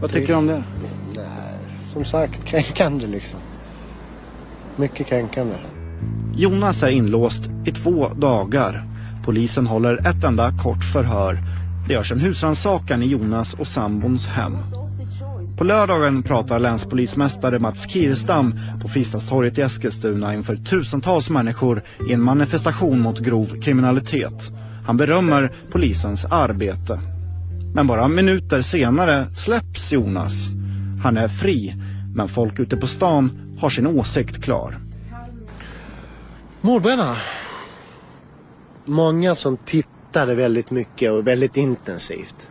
Vad 0.01 0.11
tycker 0.11 0.27
du 0.27 0.35
om 0.35 0.47
det? 0.47 0.63
Nej, 1.15 1.25
som 1.93 2.05
sagt 2.05 2.45
kränkande 2.45 3.07
liksom. 3.07 3.41
Mycket 4.77 5.07
kränkande. 5.07 5.55
Jonas 6.37 6.83
är 6.83 6.89
inlåst 6.89 7.43
i 7.67 7.71
två 7.71 8.09
dagar. 8.09 8.85
Polisen 9.25 9.67
håller 9.67 10.07
ett 10.09 10.25
enda 10.25 10.51
kort 10.63 10.85
förhör. 10.93 11.39
Det 11.89 11.95
görs 11.95 12.13
en 12.13 12.21
husrannsakan 12.21 13.03
i 13.03 13.07
Jonas 13.07 13.55
och 13.55 13.67
sambons 13.67 14.27
hem. 14.27 14.57
På 15.59 15.65
lördagen 15.65 16.23
pratar 16.23 16.59
länspolismästare 16.59 17.59
Mats 17.59 17.91
Kirstam 17.91 18.61
på 18.83 18.89
Fristadstorget 18.89 19.59
i 19.59 19.61
Eskilstuna 19.61 20.35
inför 20.35 20.57
tusentals 20.57 21.31
människor 21.31 21.83
i 22.09 22.13
en 22.13 22.23
manifestation 22.23 23.01
mot 23.01 23.19
grov 23.19 23.61
kriminalitet. 23.61 24.51
Han 24.87 24.97
berömmer 24.97 25.53
polisens 25.71 26.25
arbete. 26.25 27.01
Men 27.75 27.87
bara 27.87 28.09
minuter 28.09 28.63
senare 28.63 29.35
släpps 29.35 29.93
Jonas. 29.93 30.47
Han 31.03 31.17
är 31.17 31.29
fri, 31.29 31.75
men 32.15 32.29
folk 32.29 32.61
ute 32.61 32.77
på 32.77 32.87
stan 32.87 33.57
har 33.61 33.71
sin 33.71 33.87
åsikt 33.87 34.45
klar. 34.45 34.79
Mordbrännare. 36.61 37.17
Många 38.85 39.35
som 39.35 39.57
tittade 39.57 40.35
väldigt 40.35 40.71
mycket 40.71 41.13
och 41.13 41.27
väldigt 41.27 41.57
intensivt. 41.57 42.49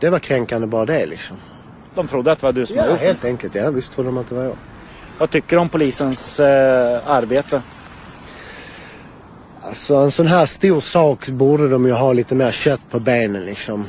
Det 0.00 0.10
var 0.10 0.18
kränkande 0.18 0.66
bara 0.66 0.86
det 0.86 1.06
liksom. 1.06 1.36
De 1.98 2.06
trodde 2.08 2.32
att 2.32 2.38
det 2.38 2.46
var 2.46 2.52
du 2.52 2.66
som 2.66 2.76
Ja, 2.76 2.82
hade 2.82 2.92
gjort 2.92 3.00
helt 3.02 3.22
det. 3.22 3.28
enkelt. 3.28 3.54
Ja, 3.54 3.70
visst 3.70 3.92
trodde 3.92 4.08
de 4.08 4.18
att 4.18 4.28
det 4.28 4.34
var 4.34 4.44
jag. 4.44 4.56
Vad 5.18 5.30
tycker 5.30 5.56
du 5.56 5.60
om 5.62 5.68
polisens 5.68 6.40
eh, 6.40 7.10
arbete? 7.10 7.62
Alltså 9.62 9.94
en 9.94 10.10
sån 10.10 10.26
här 10.26 10.46
stor 10.46 10.80
sak 10.80 11.28
borde 11.28 11.68
de 11.68 11.86
ju 11.86 11.92
ha 11.92 12.12
lite 12.12 12.34
mer 12.34 12.50
kött 12.50 12.80
på 12.90 13.00
benen 13.00 13.44
liksom. 13.44 13.86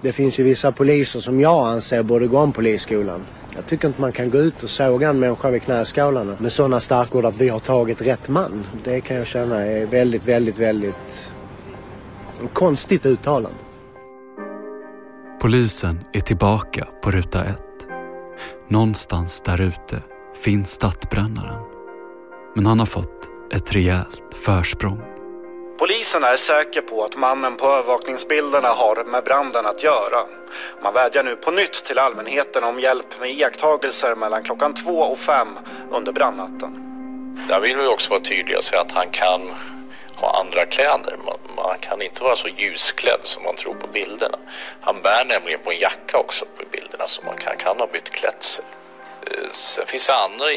Det 0.00 0.12
finns 0.12 0.38
ju 0.40 0.44
vissa 0.44 0.72
poliser 0.72 1.20
som 1.20 1.40
jag 1.40 1.68
anser 1.68 2.02
borde 2.02 2.26
gå 2.26 2.38
om 2.38 2.52
polisskolan. 2.52 3.26
Jag 3.54 3.66
tycker 3.66 3.88
inte 3.88 4.00
man 4.00 4.12
kan 4.12 4.30
gå 4.30 4.38
ut 4.38 4.62
och 4.62 4.70
såga 4.70 5.08
en 5.08 5.20
människa 5.20 5.50
vid 5.50 5.62
knäskålarna 5.62 6.36
med 6.40 6.52
sådana 6.52 6.80
starkord 6.80 7.24
att 7.24 7.36
vi 7.36 7.48
har 7.48 7.60
tagit 7.60 8.00
rätt 8.02 8.28
man. 8.28 8.66
Det 8.84 9.00
kan 9.00 9.16
jag 9.16 9.26
känna 9.26 9.60
är 9.60 9.86
väldigt, 9.86 10.24
väldigt, 10.24 10.58
väldigt 10.58 11.30
konstigt 12.52 13.06
uttalande. 13.06 13.58
Polisen 15.42 16.00
är 16.12 16.20
tillbaka 16.20 16.86
på 17.02 17.10
ruta 17.10 17.38
ett. 17.40 17.88
Någonstans 18.68 19.40
där 19.40 19.60
ute 19.60 19.96
finns 20.44 20.70
stadsbrännaren. 20.70 21.62
Men 22.54 22.66
han 22.66 22.78
har 22.78 22.86
fått 22.86 23.30
ett 23.54 23.74
rejält 23.74 24.34
försprång. 24.46 25.02
Polisen 25.78 26.24
är 26.24 26.36
säker 26.36 26.80
på 26.80 27.04
att 27.04 27.16
mannen 27.16 27.56
på 27.56 27.66
övervakningsbilderna 27.66 28.68
har 28.68 29.04
med 29.04 29.24
branden 29.24 29.66
att 29.66 29.82
göra. 29.82 30.26
Man 30.82 30.94
vädjar 30.94 31.24
nu 31.24 31.36
på 31.36 31.50
nytt 31.50 31.84
till 31.84 31.98
allmänheten 31.98 32.64
om 32.64 32.80
hjälp 32.80 33.20
med 33.20 33.30
iakttagelser 33.30 34.14
mellan 34.14 34.42
klockan 34.42 34.74
två 34.74 34.98
och 34.98 35.18
fem 35.18 35.48
under 35.90 36.12
brandnatten. 36.12 36.72
Där 37.48 37.60
vill 37.60 37.76
vi 37.76 37.86
också 37.86 38.10
vara 38.10 38.20
tydliga 38.20 38.58
och 38.58 38.64
säga 38.64 38.80
att 38.80 38.92
han 38.92 39.10
kan 39.10 39.40
ha 40.26 40.40
andra 40.40 40.66
kläder. 40.66 41.16
Man, 41.24 41.38
man 41.56 41.78
kan 41.78 42.02
inte 42.02 42.24
vara 42.24 42.36
så 42.36 42.48
ljusklädd 42.48 43.20
som 43.22 43.42
man 43.42 43.56
tror 43.56 43.74
på 43.74 43.86
bilderna. 43.86 44.38
Han 44.80 45.02
bär 45.02 45.24
nämligen 45.24 45.60
på 45.60 45.70
en 45.70 45.78
jacka 45.78 46.18
också 46.18 46.44
på 46.56 46.64
bilderna 46.70 47.06
så 47.06 47.22
man 47.22 47.36
kan, 47.36 47.56
kan 47.56 47.80
ha 47.80 47.86
bytt 47.86 48.10
klädsel. 48.10 48.64
Eh, 49.26 49.50
sen 49.52 49.86
finns 49.86 50.06
det 50.06 50.14
andra 50.14 50.52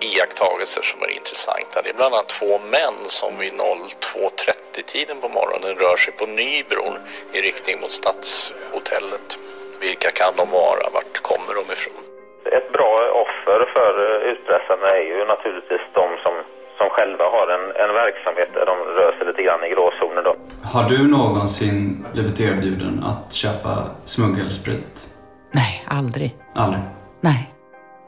iakttagelser 0.00 0.82
som 0.82 1.02
är 1.02 1.10
intressanta. 1.10 1.82
Det 1.82 1.90
är 1.90 1.94
bland 1.94 2.14
annat 2.14 2.28
två 2.28 2.58
män 2.58 2.98
som 3.04 3.38
vid 3.38 3.52
02.30-tiden 3.52 5.20
på 5.20 5.28
morgonen 5.28 5.74
rör 5.76 5.96
sig 5.96 6.12
på 6.14 6.26
Nybron 6.26 6.98
i 7.32 7.40
riktning 7.40 7.80
mot 7.80 7.90
Stadshotellet. 7.90 9.38
Vilka 9.80 10.10
kan 10.10 10.36
de 10.36 10.50
vara? 10.50 10.90
Vart 10.92 11.22
kommer 11.22 11.54
de 11.54 11.72
ifrån? 11.72 12.02
Ett 12.44 12.72
bra 12.72 12.92
offer 13.24 13.70
för 13.74 13.92
eh, 14.04 14.30
utpressarna 14.32 14.88
är 14.88 15.02
ju 15.02 15.24
naturligtvis 15.24 15.80
de 15.94 16.16
som, 16.22 16.34
som 16.78 16.88
själva 16.96 17.24
har 17.36 17.46
en, 17.56 17.66
en 17.84 17.92
verksamhet 18.02 18.50
där 18.56 18.66
de 18.70 18.76
rör 18.98 19.12
sig 19.16 19.26
lite 19.26 19.42
grann 19.42 19.62
i 19.66 19.68
gråzonen. 19.74 20.24
Då. 20.28 20.34
Har 20.72 20.84
du 20.88 21.08
någonsin 21.08 22.06
blivit 22.12 22.40
erbjuden 22.40 23.04
att 23.10 23.32
köpa 23.32 23.72
smuggelsprit? 24.04 25.06
Nej, 25.52 25.84
aldrig. 25.86 26.36
Aldrig? 26.54 26.82
Nej. 27.20 27.54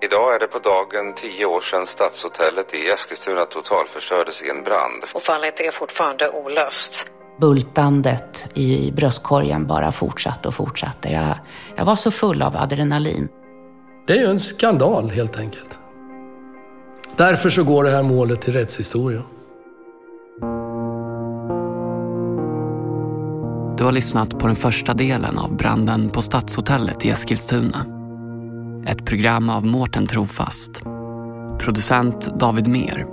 Idag 0.03 0.35
är 0.35 0.39
det 0.39 0.47
på 0.47 0.59
dagen 0.59 1.15
tio 1.15 1.47
år 1.47 1.61
sedan 1.61 1.87
Stadshotellet 1.87 2.75
i 2.75 2.89
Eskilstuna 2.91 3.45
totalförstördes 3.45 4.43
i 4.43 4.51
en 4.51 4.63
brand. 4.63 5.05
Och 5.15 5.23
fallet 5.23 5.61
är 5.61 5.71
fortfarande 5.71 6.31
olöst. 6.31 7.07
Bultandet 7.41 8.47
i 8.55 8.93
bröstkorgen 8.93 9.67
bara 9.67 9.93
fortsatte 9.93 10.49
och 10.49 10.55
fortsatte. 10.55 11.09
Jag, 11.09 11.35
jag 11.77 11.85
var 11.85 11.97
så 11.97 12.11
full 12.11 12.43
av 12.43 12.57
adrenalin. 12.57 13.29
Det 14.07 14.13
är 14.13 14.19
ju 14.19 14.27
en 14.27 14.41
skandal 14.41 15.11
helt 15.11 15.39
enkelt. 15.39 15.80
Därför 17.21 17.51
så 17.51 17.65
går 17.65 17.85
det 17.85 17.91
här 17.91 18.03
målet 18.03 18.43
till 18.43 18.53
rättshistorien. 18.53 19.23
Du 23.79 23.85
har 23.85 23.93
lyssnat 23.93 24.39
på 24.39 24.47
den 24.47 24.57
första 24.57 24.95
delen 24.95 25.39
av 25.39 25.57
branden 25.57 26.11
på 26.11 26.23
Stadshotellet 26.23 27.05
i 27.05 27.11
Eskilstuna. 27.11 27.87
Ett 28.87 29.05
program 29.05 29.51
av 29.51 29.67
Mårten 29.67 30.07
Trofast. 30.07 30.83
Producent 31.59 32.39
David 32.41 32.69
Mer. 32.69 33.07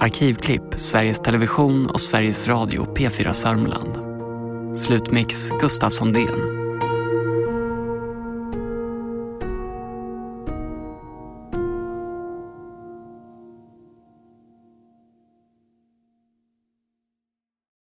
Arkivklipp 0.00 0.74
Sveriges 0.76 1.20
Television 1.20 1.86
och 1.86 2.00
Sveriges 2.00 2.48
Radio 2.48 2.86
P4 2.94 3.32
Sörmland. 3.32 3.98
Slutmix 4.76 5.50
Gustaf 5.60 5.92
Sondén. 5.92 6.65